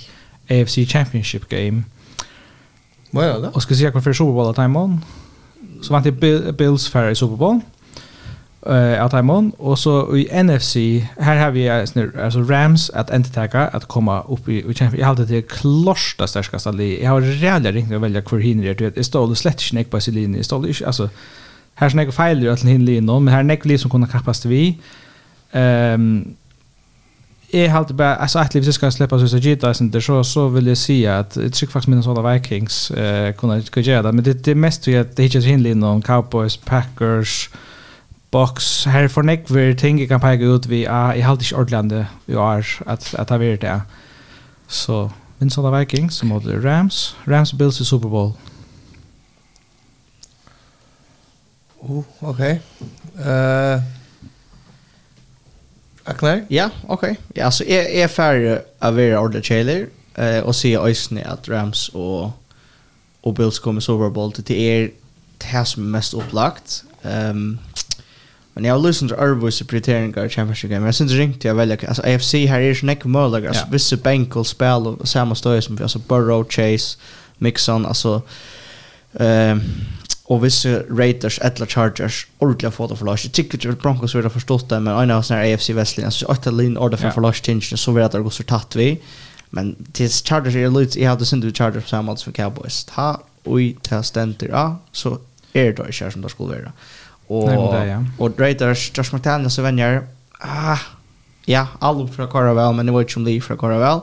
[0.50, 1.84] AFC Championship game.
[3.10, 3.48] Vad är det?
[3.48, 5.04] Och ska se kvar för Super Bowl time on.
[5.82, 7.60] Så vant det Bills för Super Bowl
[8.66, 10.76] eh att han och så i NFC
[11.18, 15.42] här har vi alltså Rams att entertaka att komma upp i och jag hade det
[15.42, 17.02] klorsta starkaste li.
[17.02, 18.94] Jag har redan ringt och välja kvar hinner det.
[18.94, 20.32] Det står det slett snäck på Celine.
[20.32, 21.08] Det står det alltså
[21.74, 24.78] här snäck fel ju att hinner inne men här näck liksom kunna kapast vi.
[25.52, 26.34] Ehm
[27.52, 30.48] är halt bara alltså att vi ska släppa så så gita sen det så så
[30.48, 34.24] vill jag säga att det tycker faktiskt Minnesota Vikings eh kunna kunna göra det men
[34.24, 37.50] det det mest ju att det hittar hinner om Cowboys, Packers,
[38.30, 42.06] box her for nek vi ting kan peka ut vi er i halt ikkje ordlande
[42.26, 43.80] vi er at at ha vært det.
[44.68, 45.08] Så
[45.38, 47.16] Minnesota Vikings som mot Rams.
[47.28, 48.32] Rams Bills i Super Bowl.
[51.80, 52.58] Oh, okay.
[53.18, 53.82] Eh uh,
[56.50, 57.14] Ja, okay.
[57.36, 59.86] Ja, altså är er ferdig av vera order trailer
[60.18, 62.32] eh og se øysne at Rams og
[63.22, 64.88] og Bills kommer Super Bowl till er
[65.42, 66.84] det som er mest upplagt.
[67.04, 67.58] Ehm um,
[68.58, 70.86] Men jag har lyssnat till Arvus i prioriteringar i Championship Game.
[70.86, 71.88] Jag syns ringt jag väljer.
[71.88, 73.16] Alltså AFC här är ju sån äcklig.
[73.16, 73.68] Alltså ja.
[73.70, 75.82] vissa bänkol spel och samma stöd som vi.
[75.82, 76.98] Alltså Burrow, Chase,
[77.38, 77.86] Mixon.
[77.86, 78.22] Alltså...
[79.12, 79.62] Um,
[80.24, 83.16] och vissa Raiders eller Chargers ordentligt fått att förlora.
[83.22, 86.04] Jag tycker att Broncos vill ha förstått det, men en av sådana här AFC Westley,
[86.04, 88.30] alltså att åtta lin order för att förlora tingen, så vill jag att det går
[88.30, 89.00] så tatt vi.
[89.50, 92.84] Men till Chargers är det lite, jag hade synd ut Chargers på samma som Cowboys.
[92.84, 95.18] Ta och ta ständer, ja, så
[95.52, 96.72] är det då i som det skulle vara.
[97.28, 98.04] Och Nej, ja.
[98.18, 100.06] och Raiders Josh McDaniels så vänjer
[100.40, 100.78] ah
[101.44, 104.00] ja all för Caravel men det var ju som Lee för Caravel.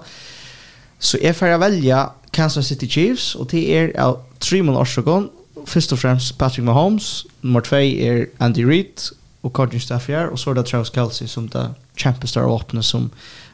[0.99, 5.29] Så är får att välja Kansas City Chiefs och det är av tre mål årsakon
[5.65, 9.01] först och främst Patrick Mahomes, nummer 2 är Andy Reid
[9.41, 13.09] och Carter Staffier och så där Travis Kelce som det Champions Star öppnas som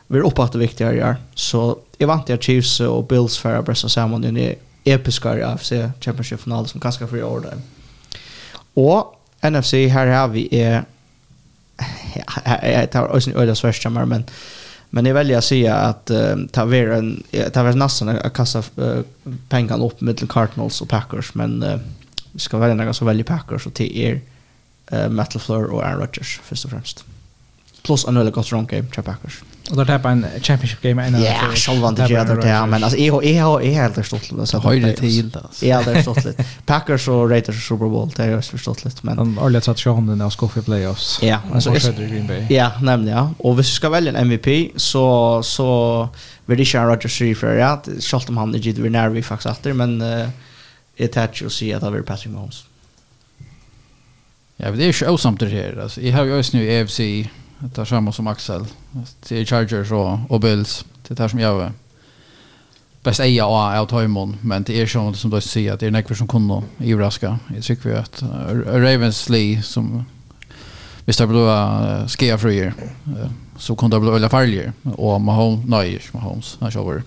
[0.07, 1.15] vi uppe att det viktiga är.
[1.35, 6.41] Så jag vant jag Chiefs och Bills för att pressa samman i episka AFC Championship
[6.41, 7.57] final som kanske för i år där.
[8.73, 10.83] Och NFC, här har vi är
[12.63, 14.23] jag tar också en öda svärstammar men
[14.89, 17.23] men jag väljer att säga att uh, ta vara en
[17.53, 19.01] ta vara nästan att kasta uh,
[19.49, 21.79] pengarna upp mellan Cardinals och Packers men uh,
[22.31, 24.21] vi ska välja några som väljer Packers och till er
[24.93, 27.05] uh, Metal Fleur och Aaron Rodgers först och främst
[27.83, 29.43] plus en öde gott run game till Packers.
[29.71, 32.99] Och då tappar en championship game en Ja, själva det gör det där men alltså
[32.99, 35.65] jag jag har jag helt förstått det så höjde till alltså.
[35.65, 36.45] Ja, det är förstått lite.
[36.65, 39.93] Packers och Raiders Super Bowl det är förstått lite men de har satt att köra
[39.93, 41.19] om den där skoffy playoffs.
[41.21, 42.45] Ja, alltså Green Bay.
[42.49, 43.33] Ja, nämligen ja.
[43.37, 46.09] Och vi ska välja en MVP så så
[46.45, 47.81] vill det köra Roger Sheffield ja.
[47.99, 51.73] Schalt om han är ju när vi faktiskt åter men det är ju att se
[51.73, 52.63] att det är Patrick Mahomes.
[54.57, 55.79] Ja, det är ju så det här.
[55.83, 56.99] Alltså jag har ju just nu AFC
[57.61, 58.65] Det är samma som Axel.
[59.27, 60.85] Det är Chargers och, och Bills.
[61.07, 61.71] Det är det som jag är
[63.03, 64.37] bäst eja och av Toymon.
[64.41, 67.39] Men det är som, som du säger, det är nekver som kunde överraska.
[67.55, 68.23] Jag tycker vi att
[68.65, 70.05] Ravens Lee som
[71.05, 72.73] visst det blev skea fröjer
[73.57, 74.73] så kunde det bli väldigt farligare.
[74.95, 77.03] Och Mahomes, nej, Mahomes, han kör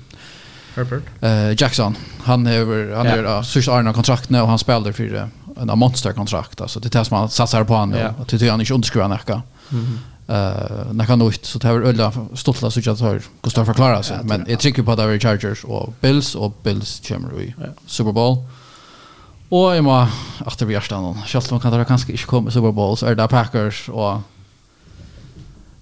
[0.75, 1.03] Herbert.
[1.23, 3.39] Uh, Jackson, han är han är yeah.
[3.39, 7.65] uh, sista arna kontraktet och han spelar för en monsterkontrakt alltså det tas man satsar
[7.65, 8.21] på han yeah.
[8.21, 9.43] och tycker han inte underskriva näka.
[9.73, 9.99] Mm -hmm
[10.29, 14.45] eh när kan ut så tar ölla stottla så jag tar Gustav förklara sig men
[14.49, 17.55] jag tycker på att det är Chargers och Bills och Bills kommer i
[17.87, 18.37] Super Bowl.
[19.49, 20.09] Och jag må
[20.47, 21.51] efter vi är stannar.
[21.51, 24.20] Man kan det kanske inte komma Super Bowl så är det Packers och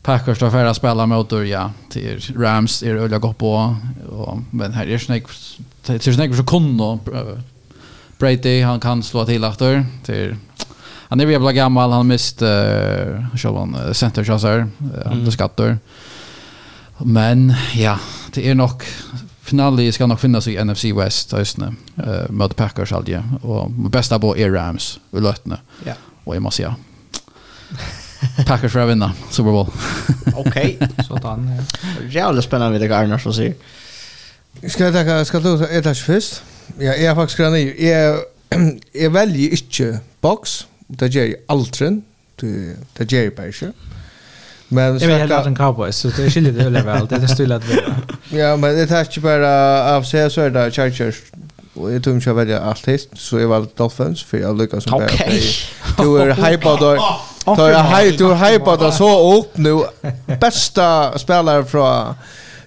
[0.03, 3.77] Packers då färra spela mot ja till Rams är ölla gå på
[4.11, 5.27] och men här är Snake
[5.83, 6.99] till snäck så kunde
[8.19, 10.37] Brady han kan slå till efter till
[11.13, 12.49] Han är jävla gammal, han mist uh,
[13.37, 14.67] Sjövan uh, centerchassar, uh,
[15.05, 15.33] han mm.
[15.33, 15.79] skattor.
[16.99, 17.99] Men ja,
[18.35, 18.85] det är nog
[19.43, 21.75] finalen ska nog finnas i NFC West just nu.
[21.99, 25.57] Uh, mot Packers alltid och bästa på är Rams i lötne.
[25.85, 25.93] Ja.
[26.25, 26.75] Och jag måste säga
[28.47, 29.67] Packers för att vinna Super Bowl.
[30.37, 32.09] Okej, sådan så då.
[32.11, 33.55] Jävligt spännande det Garner så säger.
[34.69, 36.43] Ska jag ta ska du äta först?
[36.79, 37.89] Ja, jag har faktiskt grann i.
[37.89, 38.19] Jag
[38.93, 40.67] jag väljer inte box
[41.01, 42.03] det gjør jeg aldri,
[42.99, 43.73] det gjør jeg bare ikke.
[44.69, 47.53] Men jag vill hellre en cowboy så det skiljer det väl väl det är still
[47.53, 47.97] att vara.
[48.31, 51.17] Ja, men det är inte bara av sig så är det Chargers
[51.75, 54.91] och jag tror inte jag väljer hit, så jag valde Dolphins för jag lyckas som
[54.91, 55.07] bara.
[55.99, 57.19] Du är hypad då.
[57.57, 59.85] Du är hypad du är hypad så upp nu
[60.41, 62.15] bästa spelare från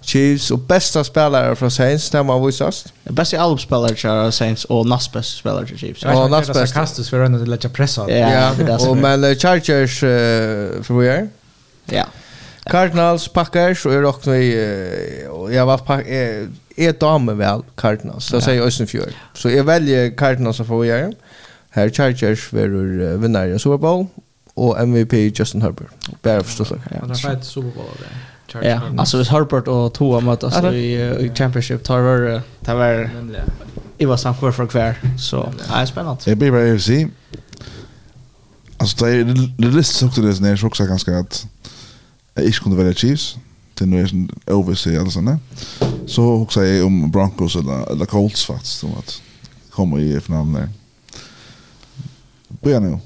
[0.05, 2.85] Chiefs och bästa spelare från Saints när man visas.
[3.03, 6.03] Bästa allspelare från Saints och näst bästa spelare från Chiefs.
[6.03, 6.79] Ja, näst bästa.
[6.79, 8.11] kastas för att lägga press av.
[8.11, 8.51] Ja,
[8.89, 11.29] och men Chargers för vi är?
[11.85, 12.05] Ja.
[12.63, 16.05] Cardinals, Packers och jag också i och jag var pack
[16.75, 18.25] är dame väl Cardinals.
[18.25, 19.13] Så säger Östen Fjord.
[19.33, 21.13] Så jag väljer Cardinals för vi är?
[21.69, 24.05] Här Chargers verur vinnare i Super Bowl
[24.53, 25.87] och MVP Justin Herbert.
[26.21, 26.71] Bara förstås.
[26.71, 27.85] Ja, det är ett Super Bowl.
[28.53, 33.09] Ja, alltså hvis Harpert och Toa mötas i, i Championship tar var det var
[33.97, 36.21] det var samt kvar för kvar så ja, det är spännande.
[36.25, 36.89] Det blir bara AFC
[38.77, 39.23] Alltså det är
[39.57, 41.47] det list också det är så också ganska att
[42.33, 43.37] jag inte kunde välja Chiefs
[43.75, 45.41] till nu är det OVC eller sånt
[46.07, 49.21] Så också jag om Broncos eller, eller Colts faktiskt som att
[49.69, 50.69] komma i finalen där.
[52.47, 52.99] Börja nu.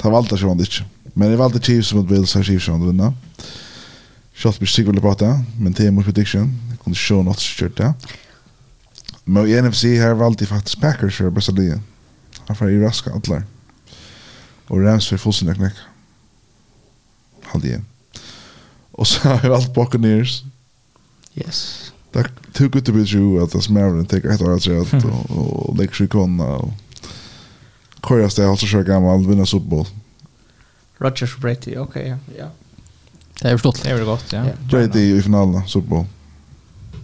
[0.00, 0.84] Ta valta sig om det inte.
[1.04, 3.04] Men jag valde Chiefs mot Bills och Chiefs som vinner.
[3.04, 3.14] Mm.
[4.40, 5.28] Kjalt blir sikkert å prate,
[5.60, 6.46] men det er mot prediction.
[6.70, 7.90] Jeg kunne se noe som kjørt det.
[9.28, 11.52] Men i NFC her valgte jeg faktisk Packers for beste
[12.48, 13.44] Han får i raska atler.
[14.70, 15.76] Og Rams for fullstendig knekk.
[17.52, 17.82] Halde jeg.
[18.96, 20.44] Og så har jeg valgt Buccaneers.
[21.36, 21.92] Yes.
[22.14, 25.04] Det er too good to be true at det smærer en teker etter hvert rett
[25.04, 26.72] og leker seg kona og
[28.00, 29.88] Kåre steg, altså kjør gammel, vinner Super Bowl.
[31.04, 32.16] Rodgers Brady, ok, ja.
[32.32, 32.48] Yeah.
[33.40, 33.82] Det är förstått.
[33.82, 34.44] Det är gott, ja.
[34.70, 36.04] Jag vet i finalen Super Bowl.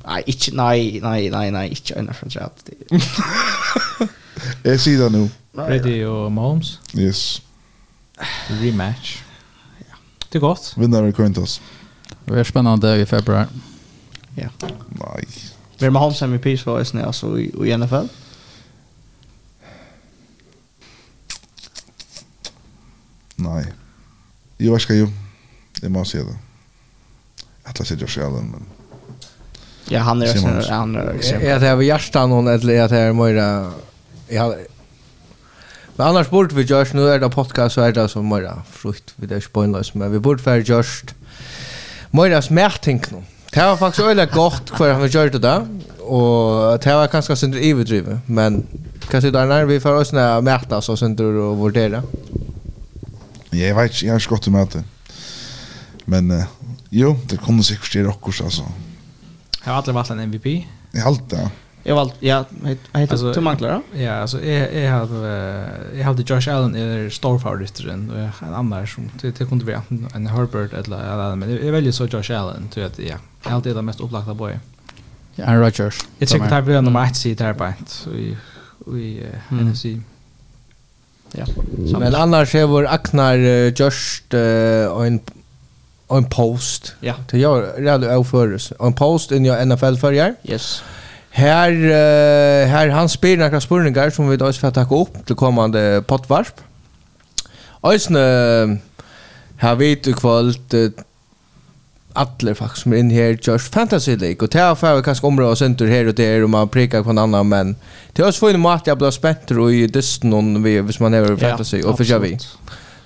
[0.07, 2.69] Nej, inte nej, nej, nej, nej, inte en från chat.
[4.63, 5.31] Jag ser det nu.
[5.53, 6.79] Brady och Mahomes.
[6.95, 7.43] Yes.
[8.49, 9.23] Rematch.
[9.79, 9.97] Ja.
[10.29, 10.75] Det är gott.
[10.77, 11.61] Vinnare Quintos.
[12.25, 13.47] Det är spännande i februari.
[14.35, 14.49] Ja.
[14.89, 15.25] Nej.
[15.29, 18.07] Vi Vem Mahomes MVP så är det alltså i, i NFL.
[23.37, 23.67] Nej.
[24.57, 25.09] Jag ska ju
[25.81, 26.33] Det måste jag då.
[27.63, 28.67] Att läsa det själv men
[29.89, 31.35] Ja, han är också han är också.
[31.35, 33.73] Ja, det är väl hjärta någon eller att det är mera
[34.29, 34.55] jag
[35.97, 39.13] Men annars bort vi görs nu är det podcast så är det som mera frukt
[39.17, 41.15] vi det spoilers men vi bort för just
[42.11, 43.23] mera smärtink nu.
[43.53, 45.61] Det var faktiskt öliga gott för han gjorde det där
[46.01, 48.67] och det var ganska synd överdrivet men
[49.11, 52.03] kanske där när vi får oss när mäta så synd och vurdera.
[53.51, 54.85] Jag vet jag har skott med det.
[56.07, 56.45] Men uh,
[56.91, 58.63] jo, det kommer sikkert til rockers alltså.
[59.65, 60.47] Jag har aldrig varit en MVP.
[60.93, 61.51] Jag har det.
[61.87, 63.99] Jag valt ja, heter alltså, Tom Ankler då?
[63.99, 65.25] Ja, alltså jag jag har
[65.95, 67.93] jag hade Josh Allen är stor favorit och
[68.49, 69.83] en annan som det det kunde vara
[70.15, 73.17] en Herbert eller eller men jag väljer så Josh Allen tror att ja.
[73.45, 74.59] Jag har det mest upplagda boy.
[75.35, 76.07] Ja, Aaron Rodgers.
[76.19, 78.37] Jag tycker att vi har nummer 1 sitter på så vi
[78.87, 79.85] vi NFC.
[81.33, 81.47] Ja.
[81.99, 85.21] Men annars är vår Aknar uh, just uh, en
[86.09, 86.95] en post.
[87.01, 87.15] Ja.
[87.31, 88.73] Det gör redan avförs.
[88.81, 90.35] En post in your NFL förjar.
[90.43, 90.83] Yes.
[91.31, 96.03] Här uh, här han spelar några spurningar som vi då ska ta upp till kommande
[96.07, 96.61] pottvarp.
[97.83, 98.79] Ösne
[99.57, 100.91] här vet du kvalt uh,
[102.13, 105.59] alla faktiskt som är inne här just fantasy league och tar för kanske område och
[105.59, 107.77] center här och där och man prickar på en annan men
[108.13, 111.15] det är får en mat jag blir spänt och i dysten om vi hvis man
[111.15, 112.39] är fantasy ja, och för jag vi.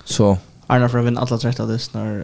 [0.05, 0.37] Så
[0.71, 2.23] Arna för att vinna alla 30 lyssnar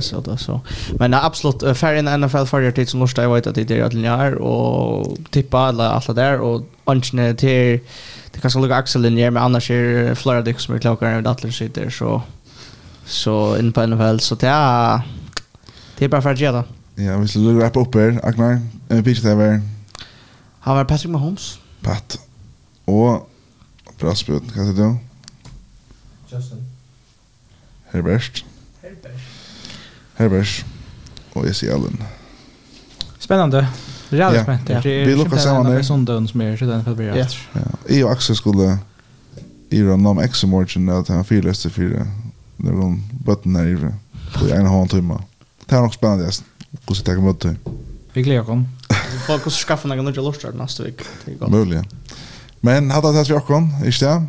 [0.00, 0.60] så då så.
[0.98, 3.94] Men absolut fair in NFL för tid som måste jag vet att det är att
[3.94, 7.80] linjär och tippa alla alla där och anchne till
[8.30, 11.26] det kanske så lugga axel linjär men annars är Florida Dick som är klokare än
[11.26, 12.22] Atlas sitter så
[13.06, 15.00] så in på NFL så det är
[15.98, 16.64] det är bara för att ge göra.
[16.94, 18.20] Ja, vi skulle wrap upp här.
[18.22, 19.62] Agnar, en pitch där.
[20.60, 21.58] Han var Patrick Mahomes.
[21.82, 22.18] Pat.
[22.84, 23.30] Och
[23.98, 24.96] bra spel kan du?
[26.36, 26.69] Justin.
[27.92, 28.44] Herbert.
[28.82, 29.20] Herbert.
[30.14, 30.64] Herbert.
[31.32, 32.04] Och jag Allen.
[33.18, 33.68] Spännande.
[34.08, 34.42] Rejält ja.
[34.42, 34.68] spänt.
[34.68, 34.80] Ja.
[34.84, 35.72] Vi lukkar samman där.
[35.72, 37.26] Det är såndagen som är 21 februari.
[37.52, 37.60] Ja.
[37.88, 38.78] Jag och Axel skulle
[39.70, 42.06] i random exomorgen att han fyrlöste fyra
[42.56, 43.76] när de bötten här i
[44.34, 45.18] på en och en timme.
[45.66, 46.24] Det är nog spännande.
[46.24, 47.44] Hur ska jag ta emot?
[48.12, 48.64] Vi gläder oss.
[49.26, 51.04] Folk ska skaffa några nya lustar nästa vecka.
[51.48, 51.84] Möjligen.
[52.60, 54.26] Men hade det här vi också, inte det?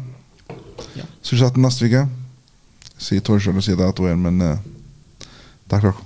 [0.94, 1.04] Ja.
[1.22, 2.08] Så vi satt nästa vecka.
[3.02, 4.58] si Torshov og si det at OL, men eh,
[5.70, 6.02] det er.